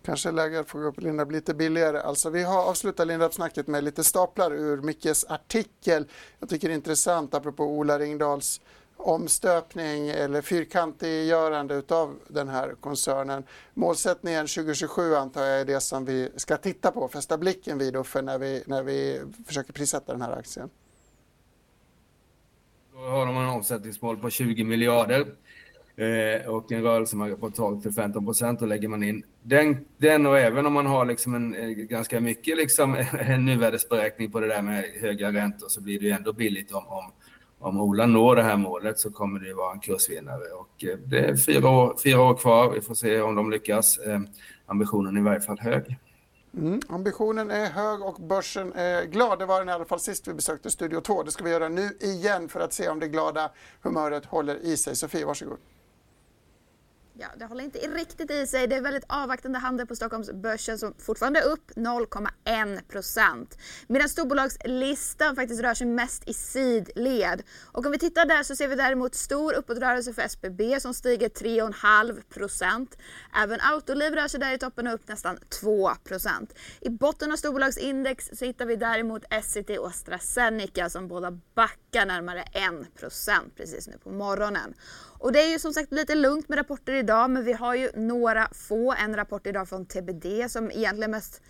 [0.06, 2.00] Kanske läge att få upp Lindab lite billigare.
[2.00, 6.06] Alltså vi har avslutat Lindab-snacket med lite staplar ur Mickes artikel.
[6.40, 8.62] Jag tycker det är intressant apropå Ola Ringdals
[8.98, 13.44] omstöpning eller fyrkantiggörande utav den här koncernen.
[13.74, 18.22] Målsättningen 2027 antar jag är det som vi ska titta på, fästa blicken vid Uffe
[18.22, 20.70] när vi, när vi försöker prissätta den här aktien.
[23.02, 25.26] Då har de en omsättningsmål på 20 miljarder
[25.96, 28.62] eh, och en rörelsemarginal på 12 till 15 procent.
[28.62, 32.20] Och lägger man in den, den och även om man har liksom en, en ganska
[32.20, 36.34] mycket liksom, en nuvärdesberäkning på det där med höga räntor så blir det ju ändå
[36.34, 37.12] billigt om, om,
[37.60, 40.44] om Ola når det här målet så kommer det ju vara en kursvinnare.
[40.60, 42.72] Och eh, det är fyra år, fyra år kvar.
[42.72, 43.98] Vi får se om de lyckas.
[43.98, 44.20] Eh,
[44.66, 45.98] ambitionen är i varje fall hög.
[46.58, 49.40] Mm, ambitionen är hög och börsen är glad.
[49.40, 51.24] Det var den i alla fall sist vi besökte Studio 2.
[51.24, 54.78] Det ska vi göra nu igen för att se om det glada humöret håller i
[54.78, 54.96] sig.
[54.96, 55.58] Sofie, varsågod.
[57.14, 58.68] Ja, det håller inte riktigt i sig.
[58.68, 63.58] Det är väldigt avvaktande handel på Stockholmsbörsen som fortfarande är upp 0,1 procent.
[63.88, 67.44] Medan storbolagslistan faktiskt rör sig mest i sidled.
[67.72, 71.30] Och om vi tittar där så ser vi däremot stor uppåtrörelse för SBB som stiger
[71.30, 72.98] 3,5 procent.
[73.44, 76.54] Även Autoliv rör sig där i toppen och upp nästan 2 procent.
[76.82, 82.42] I botten av storbolagsindex så hittar vi däremot Essity och AstraZeneca som båda backar närmare
[82.42, 84.74] 1 procent precis nu på morgonen.
[85.22, 87.90] Och det är ju som sagt lite lugnt med rapporter idag men vi har ju
[87.96, 88.94] några få.
[88.94, 91.42] En rapport idag från TBD som egentligen mest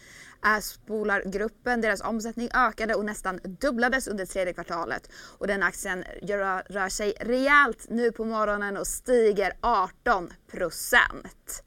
[0.42, 1.82] är Spolargruppen.
[1.82, 5.10] Deras omsättning ökade och nästan dubblades under tredje kvartalet.
[5.38, 11.64] Och den aktien rör, rör sig rejält nu på morgonen och stiger 18 procent.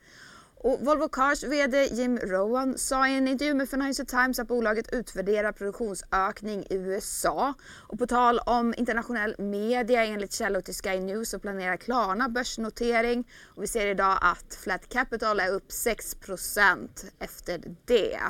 [0.65, 4.93] Och Volvo Cars VD Jim Rowan sa i en intervju med Financial Times att bolaget
[4.93, 7.55] utvärderar produktionsökning i USA.
[7.89, 13.25] Och på tal om internationell media enligt källor till Sky News så planerar Klarna börsnotering.
[13.45, 16.89] Och vi ser idag att Flat Capital är upp 6%
[17.19, 18.21] efter det.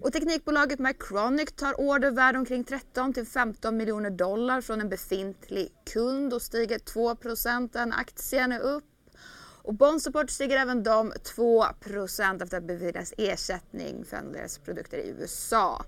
[0.00, 5.72] Och teknikbolaget Mycronic tar order värd omkring 13 till 15 miljoner dollar från en befintlig
[5.92, 8.84] kund och stiger 2 Den aktien är upp
[9.62, 15.84] och Bondsupport stiger även de 2% efter att beviljas ersättning för deras produkter i USA.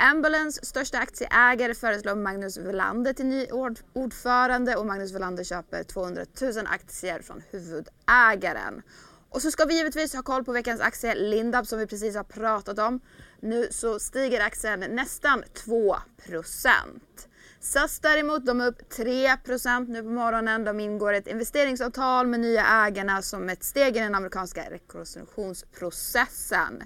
[0.00, 3.46] Ambulance största aktieägare föreslår Magnus Welander till ny
[3.92, 8.82] ordförande och Magnus Welander köper 200 000 aktier från huvudägaren.
[9.30, 12.24] Och så ska vi givetvis ha koll på veckans aktie Lindab som vi precis har
[12.24, 13.00] pratat om.
[13.40, 15.96] Nu så stiger aktien nästan 2
[16.26, 17.27] procent.
[17.60, 20.64] SAS däremot, de är upp 3% nu på morgonen.
[20.64, 26.82] De ingår ett investeringsavtal med nya ägarna som ett steg i den amerikanska rekonstruktionsprocessen.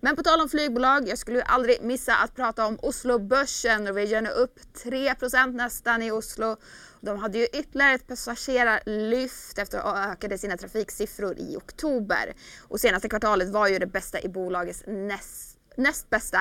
[0.00, 3.84] Men på tal om flygbolag, jag skulle aldrig missa att prata om Oslobörsen.
[3.84, 6.56] Norwegian är upp 3% nästan i Oslo.
[7.00, 12.34] De hade ju ytterligare ett passagerarlyft efter att ökade sina trafiksiffror i oktober.
[12.68, 16.40] Och senaste kvartalet var ju det bästa i bolagets näst, näst bästa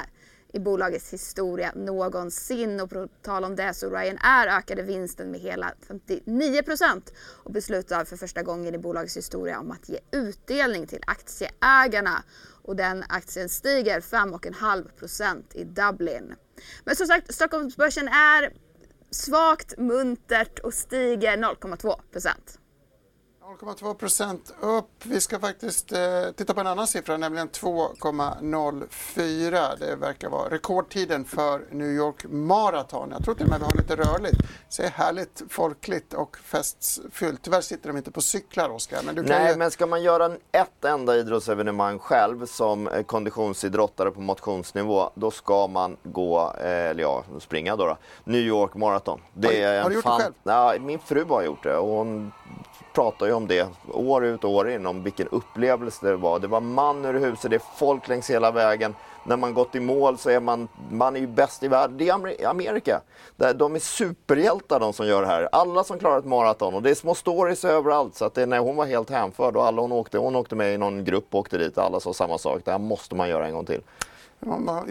[0.56, 2.80] i bolagets historia någonsin.
[2.80, 7.02] Och på tal om det så Ryanair ökade vinsten med hela 59%
[7.44, 12.24] och beslutar för första gången i bolagets historia om att ge utdelning till aktieägarna.
[12.64, 16.36] Och den aktien stiger 5,5% i Dublin.
[16.84, 18.54] Men som sagt, Stockholmsbörsen är
[19.12, 22.00] svagt, muntert och stiger 0,2
[23.46, 24.90] 0,2 procent upp.
[25.04, 26.00] Vi ska faktiskt eh,
[26.36, 29.80] titta på en annan siffra, nämligen 2,04.
[29.80, 33.12] Det verkar vara rekordtiden för New York Marathon.
[33.12, 34.40] Jag tror till och med vi har lite rörligt.
[34.80, 37.42] Är härligt folkligt och festfyllt.
[37.42, 39.02] Tyvärr sitter de inte på cyklar, Oskar.
[39.06, 39.58] Men Nej, ju...
[39.58, 45.98] men ska man göra ett enda idrottsevenemang själv som konditionsidrottare på motionsnivå, då ska man
[46.04, 47.98] gå, eh, eller ja, springa då, då.
[48.24, 49.22] New York Marathon.
[49.34, 50.18] Det har, har du gjort fan...
[50.18, 50.34] det själv?
[50.44, 52.32] Ja, min fru har gjort det och hon
[52.96, 56.40] pratar ju om det år ut och år in, om vilken upplevelse det var.
[56.40, 58.96] Det var man ur huset, det är folk längs hela vägen.
[59.24, 61.98] När man gått i mål så är man, man är ju bäst i världen.
[61.98, 63.02] Det är Amerika.
[63.56, 65.50] De är superhjältar de som gör det här.
[65.52, 68.16] Alla som klarar ett maraton och det är små stories överallt.
[68.16, 70.74] Så att det, när hon var helt hänförd och alla hon åkte, hon åkte med
[70.74, 71.78] i någon grupp och åkte dit.
[71.78, 72.62] Alla sa samma sak.
[72.66, 73.82] Det här måste man göra en gång till.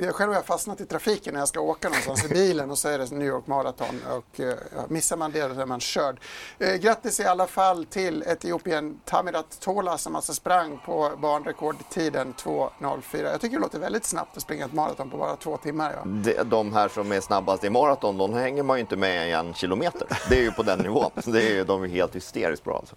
[0.03, 2.79] Jag själv har jag fastnat i trafiken när jag ska åka någonstans i bilen och
[2.79, 4.55] så är det New York Marathon och eh,
[4.89, 6.21] missar man det så är man körd.
[6.59, 13.31] Eh, grattis i alla fall till Etiopien Tamirat Tola som alltså sprang på banrekordtiden 2.04.
[13.31, 15.93] Jag tycker det låter väldigt snabbt att springa ett maraton på bara två timmar.
[15.97, 16.03] Ja.
[16.05, 19.33] De, de här som är snabbast i maraton, de hänger man ju inte med i
[19.33, 20.09] en kilometer.
[20.29, 21.11] Det är ju på den nivån.
[21.25, 22.97] Det är ju, de är helt hysteriskt bra alltså.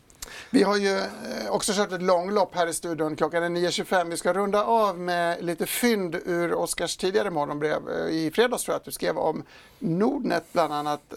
[0.49, 1.05] Vi har ju eh,
[1.49, 3.15] också kört ett långlopp här i studion.
[3.15, 4.09] Klockan är 9.25.
[4.09, 7.89] Vi ska runda av med lite fynd ur Oskars tidigare morgonbrev.
[7.89, 9.43] Eh, I fredags tror jag att du skrev om
[9.79, 11.13] Nordnet bland annat.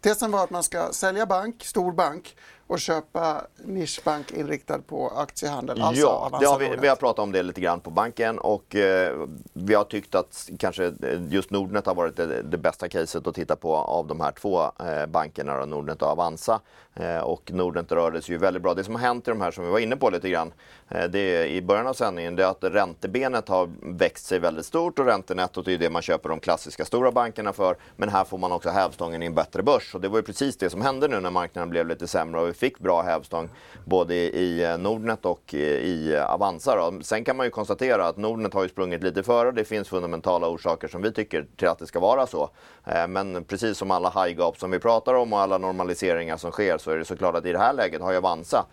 [0.00, 2.36] Tesen var att man ska sälja bank, stor bank
[2.72, 5.82] och köpa nischbank inriktad på aktiehandel.
[5.82, 8.76] Alltså ja, det har vi, vi, har pratat om det lite grann på banken och
[8.76, 10.92] eh, vi har tyckt att kanske eh,
[11.28, 14.62] just Nordnet har varit det, det bästa caset att titta på av de här två
[14.62, 16.60] eh, bankerna, då, Nordnet och Avanza.
[16.94, 18.74] Eh, och Nordnet rörde sig ju väldigt bra.
[18.74, 20.52] Det som har hänt i de här som vi var inne på lite grann,
[20.88, 24.98] eh, det i början av sändningen, det är att räntebenet har växt sig väldigt stort
[24.98, 27.76] och räntenettot är det man köper de klassiska stora bankerna för.
[27.96, 30.56] Men här får man också hävstången i en bättre börs och det var ju precis
[30.56, 33.48] det som hände nu när marknaden blev lite sämre fick bra hävstång
[33.84, 36.76] både i eh, Nordnet och eh, i eh, Avanza.
[36.76, 37.02] Då.
[37.02, 39.52] Sen kan man ju konstatera att Nordnet har ju sprungit lite före.
[39.52, 42.50] Det finns fundamentala orsaker som vi tycker till att det ska vara så.
[43.08, 46.78] Men precis som alla high gap som vi pratar om och alla normaliseringar som sker
[46.78, 48.66] så är det såklart att i det här läget har ju Avanza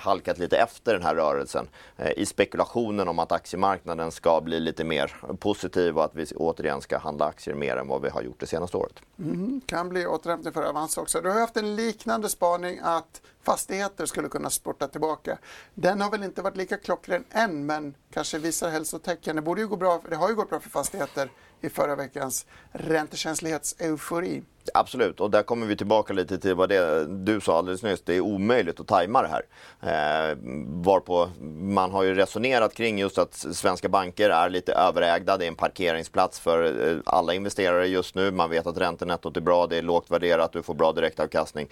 [0.00, 1.68] halkat lite efter den här rörelsen
[2.16, 6.98] i spekulationen om att aktiemarknaden ska bli lite mer positiv och att vi återigen ska
[6.98, 8.94] handla aktier mer än vad vi har gjort det senaste året.
[9.18, 11.20] Mm, kan bli återhämtning för Avanza också.
[11.20, 15.38] Du har haft en liknande spaning att shocked fastigheter skulle kunna spurta tillbaka.
[15.74, 19.36] Den har väl inte varit lika klockren än men kanske visar hälsotecken.
[19.36, 21.30] Det borde ju gå bra, det har ju gått bra för fastigheter
[21.60, 24.42] i förra veckans räntekänslighetseufori.
[24.74, 28.02] Absolut, och där kommer vi tillbaka lite till vad det du sa alldeles nyss.
[28.04, 29.42] Det är omöjligt att tajma det här.
[29.80, 30.36] Eh,
[30.84, 31.30] varpå
[31.60, 35.36] man har ju resonerat kring just att svenska banker är lite överägda.
[35.36, 38.30] Det är en parkeringsplats för eh, alla investerare just nu.
[38.30, 41.68] Man vet att räntenettot är bra, det är lågt värderat, du får bra direktavkastning.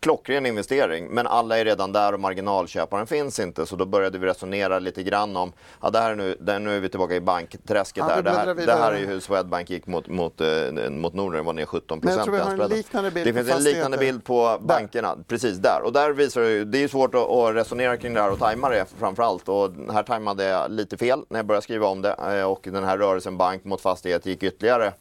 [0.00, 3.66] Klockren investering, men alla är redan där och marginalköparen finns inte.
[3.66, 5.52] Så då började vi resonera lite grann om,
[5.82, 8.04] ja, det här är nu, det, nu är vi tillbaka i bankträsket.
[8.08, 11.44] Ja, det, här, det här är ju hur Swedbank gick mot, mot, eh, mot Norden,
[11.44, 12.26] var ner 17 procent
[13.24, 15.22] Det finns en liknande bild på bankerna, där.
[15.22, 15.82] precis där.
[15.84, 18.68] Och där visar det, det är svårt att, att, resonera kring det här och tajma
[18.68, 19.48] det framförallt.
[19.48, 22.12] Och här tajmade jag lite fel när jag började skriva om det.
[22.12, 24.92] Eh, och den här rörelsen bank mot fastighet gick ytterligare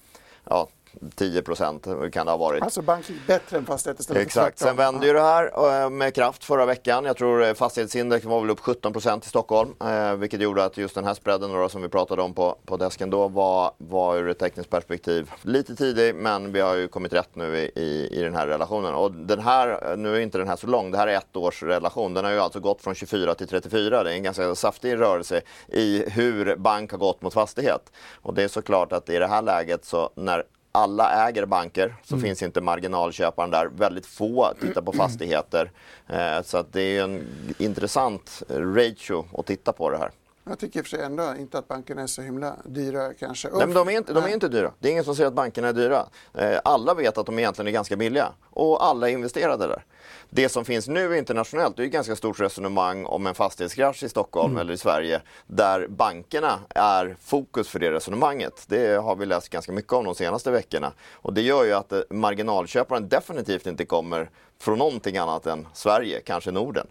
[0.49, 0.67] ja,
[1.15, 2.63] 10 procent kan det ha varit.
[2.63, 4.59] Alltså bank gick bättre än fastighet istället Exakt.
[4.59, 7.05] Sen vände ju det här eh, med kraft förra veckan.
[7.05, 9.75] Jag tror eh, fastighetsindex var väl upp 17 procent i Stockholm.
[9.81, 12.77] Eh, vilket gjorde att just den här spreaden då, som vi pratade om på, på
[12.77, 16.15] desken då var, var ur ett tekniskt perspektiv lite tidig.
[16.15, 18.93] Men vi har ju kommit rätt nu i, i, i den här relationen.
[18.93, 21.63] Och den här, nu är inte den här så lång, det här är ett års
[21.63, 22.13] relation.
[22.13, 24.03] Den har ju alltså gått från 24 till 34.
[24.03, 27.91] Det är en ganska saftig rörelse i hur bank har gått mot fastighet.
[28.21, 32.15] Och det är såklart att i det här läget så när alla äger banker, så
[32.15, 32.24] mm.
[32.24, 33.65] finns inte marginalköparen där.
[33.65, 35.72] Väldigt få tittar på fastigheter.
[36.07, 40.11] Eh, så att det är en intressant ratio att titta på det här.
[40.49, 43.49] Jag tycker i och för sig ändå inte att bankerna är så himla dyra kanske.
[43.49, 44.72] Nej, men de, är inte, de är inte dyra.
[44.80, 46.05] Det är ingen som säger att bankerna är dyra.
[46.34, 49.86] Eh, alla vet att de egentligen är ganska billiga och alla är investerade där.
[50.32, 54.09] Det som finns nu internationellt det är ett ganska stort resonemang om en fastighetskrasch i
[54.09, 54.61] Stockholm mm.
[54.61, 58.65] eller i Sverige där bankerna är fokus för det resonemanget.
[58.67, 61.91] Det har vi läst ganska mycket om de senaste veckorna och det gör ju att
[61.91, 66.88] eh, marginalköparen definitivt inte kommer från någonting annat än Sverige, kanske Norden.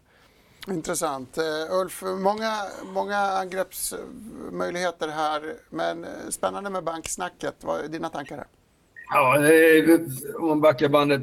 [0.68, 1.38] Intressant.
[1.38, 7.54] Uh, Ulf, många, många angreppsmöjligheter här, men eh, spännande med banksnacket.
[7.60, 8.46] Vad är dina tankar här?
[9.10, 9.38] Ja,
[10.38, 11.22] om man backar bandet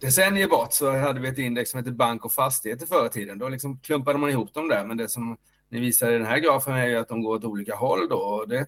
[0.00, 3.38] decennier bort så hade vi ett index som hette bank och fastigheter förr i tiden.
[3.38, 5.36] Då liksom klumpade man ihop dem där, men det som
[5.70, 8.08] ni visar i den här grafen är ju att de går åt olika håll.
[8.08, 8.16] Då.
[8.16, 8.66] Och det,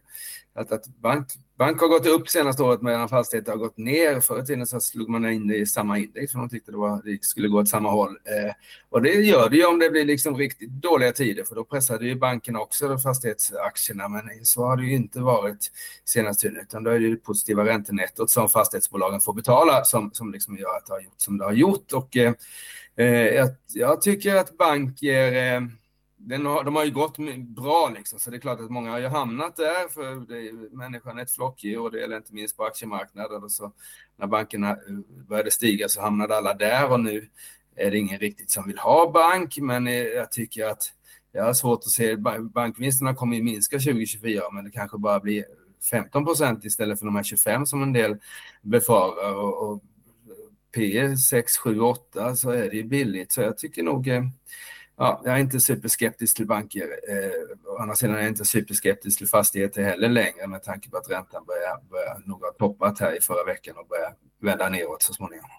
[0.55, 1.29] att, att bank,
[1.59, 4.21] bank har gått upp senaste året medan fastigheter har gått ner.
[4.21, 6.77] Förr i tiden så slog man in det i samma index för man tyckte det,
[6.77, 8.11] var, det skulle gå åt samma håll.
[8.11, 8.53] Eh,
[8.89, 12.07] och det gör det ju om det blir liksom riktigt dåliga tider för då pressade
[12.07, 14.09] ju bankerna också fastighetsaktierna.
[14.09, 15.71] Men så har det ju inte varit
[16.05, 20.33] senaste tiden utan då är det ju positiva räntenettot som fastighetsbolagen får betala som, som
[20.33, 21.93] liksom gör att det har gjort som det har gjort.
[21.93, 22.33] Och, eh,
[22.97, 25.61] eh jag, jag, tycker att bank ger eh,
[26.23, 28.99] den har, de har ju gått bra liksom, så det är klart att många har
[28.99, 32.65] ju hamnat där för det, människan är ett flockdjur och det gäller inte minst på
[32.65, 33.45] aktiemarknaden.
[33.45, 33.73] Och så,
[34.17, 34.77] när bankerna eh,
[35.29, 37.29] började stiga så hamnade alla där och nu
[37.77, 40.93] är det ingen riktigt som vill ha bank, men eh, jag tycker att
[41.33, 45.45] jag har svårt att se, bankvinsterna kommer ju minska 2024, men det kanske bara blir
[45.91, 48.17] 15 procent istället för de här 25 som en del
[48.63, 49.35] befarar.
[49.35, 49.83] Och, och
[50.75, 54.23] P 6, 7, 8 så är det ju billigt, så jag tycker nog eh,
[55.01, 57.01] ja, jag är inte superskeptisk till banker.
[57.09, 60.97] Eh, å andra sidan är jag inte superskeptisk till fastigheter heller längre med tanke på
[60.97, 65.03] att räntan börjar, börjar nog ha toppat här i förra veckan och börjar vända neråt
[65.03, 65.51] så småningom.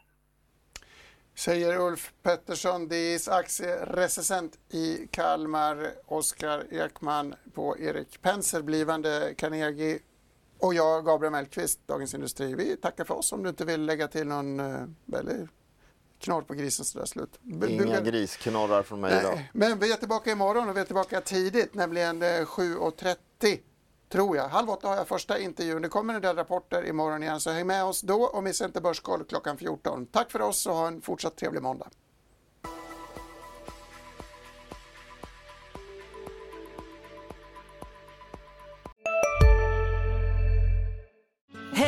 [1.36, 10.00] Säger Ulf Pettersson, DIs aktierecensent i Kalmar, Oskar Ekman på Erik Penser, blivande Carnegie
[10.60, 12.56] och jag, Gabriel Mellqvist, Dagens Industri.
[12.56, 14.84] Vi tackar för oss om du inte vill lägga till någon eh,
[15.14, 15.48] eller
[16.22, 17.40] knorr på grisen sådär slut.
[17.70, 19.50] Inga grisknorrar från mig idag.
[19.54, 23.58] Men vi är tillbaka imorgon och vi är tillbaka tidigt, nämligen 7.30 eh,
[24.12, 24.48] tror jag.
[24.48, 25.82] Halv åtta har jag första intervjun.
[25.82, 28.82] Det kommer en del rapporter imorgon igen, så häng med oss då och missa inte
[28.82, 30.06] Börskoll klockan 14.
[30.06, 31.88] Tack för oss och ha en fortsatt trevlig måndag.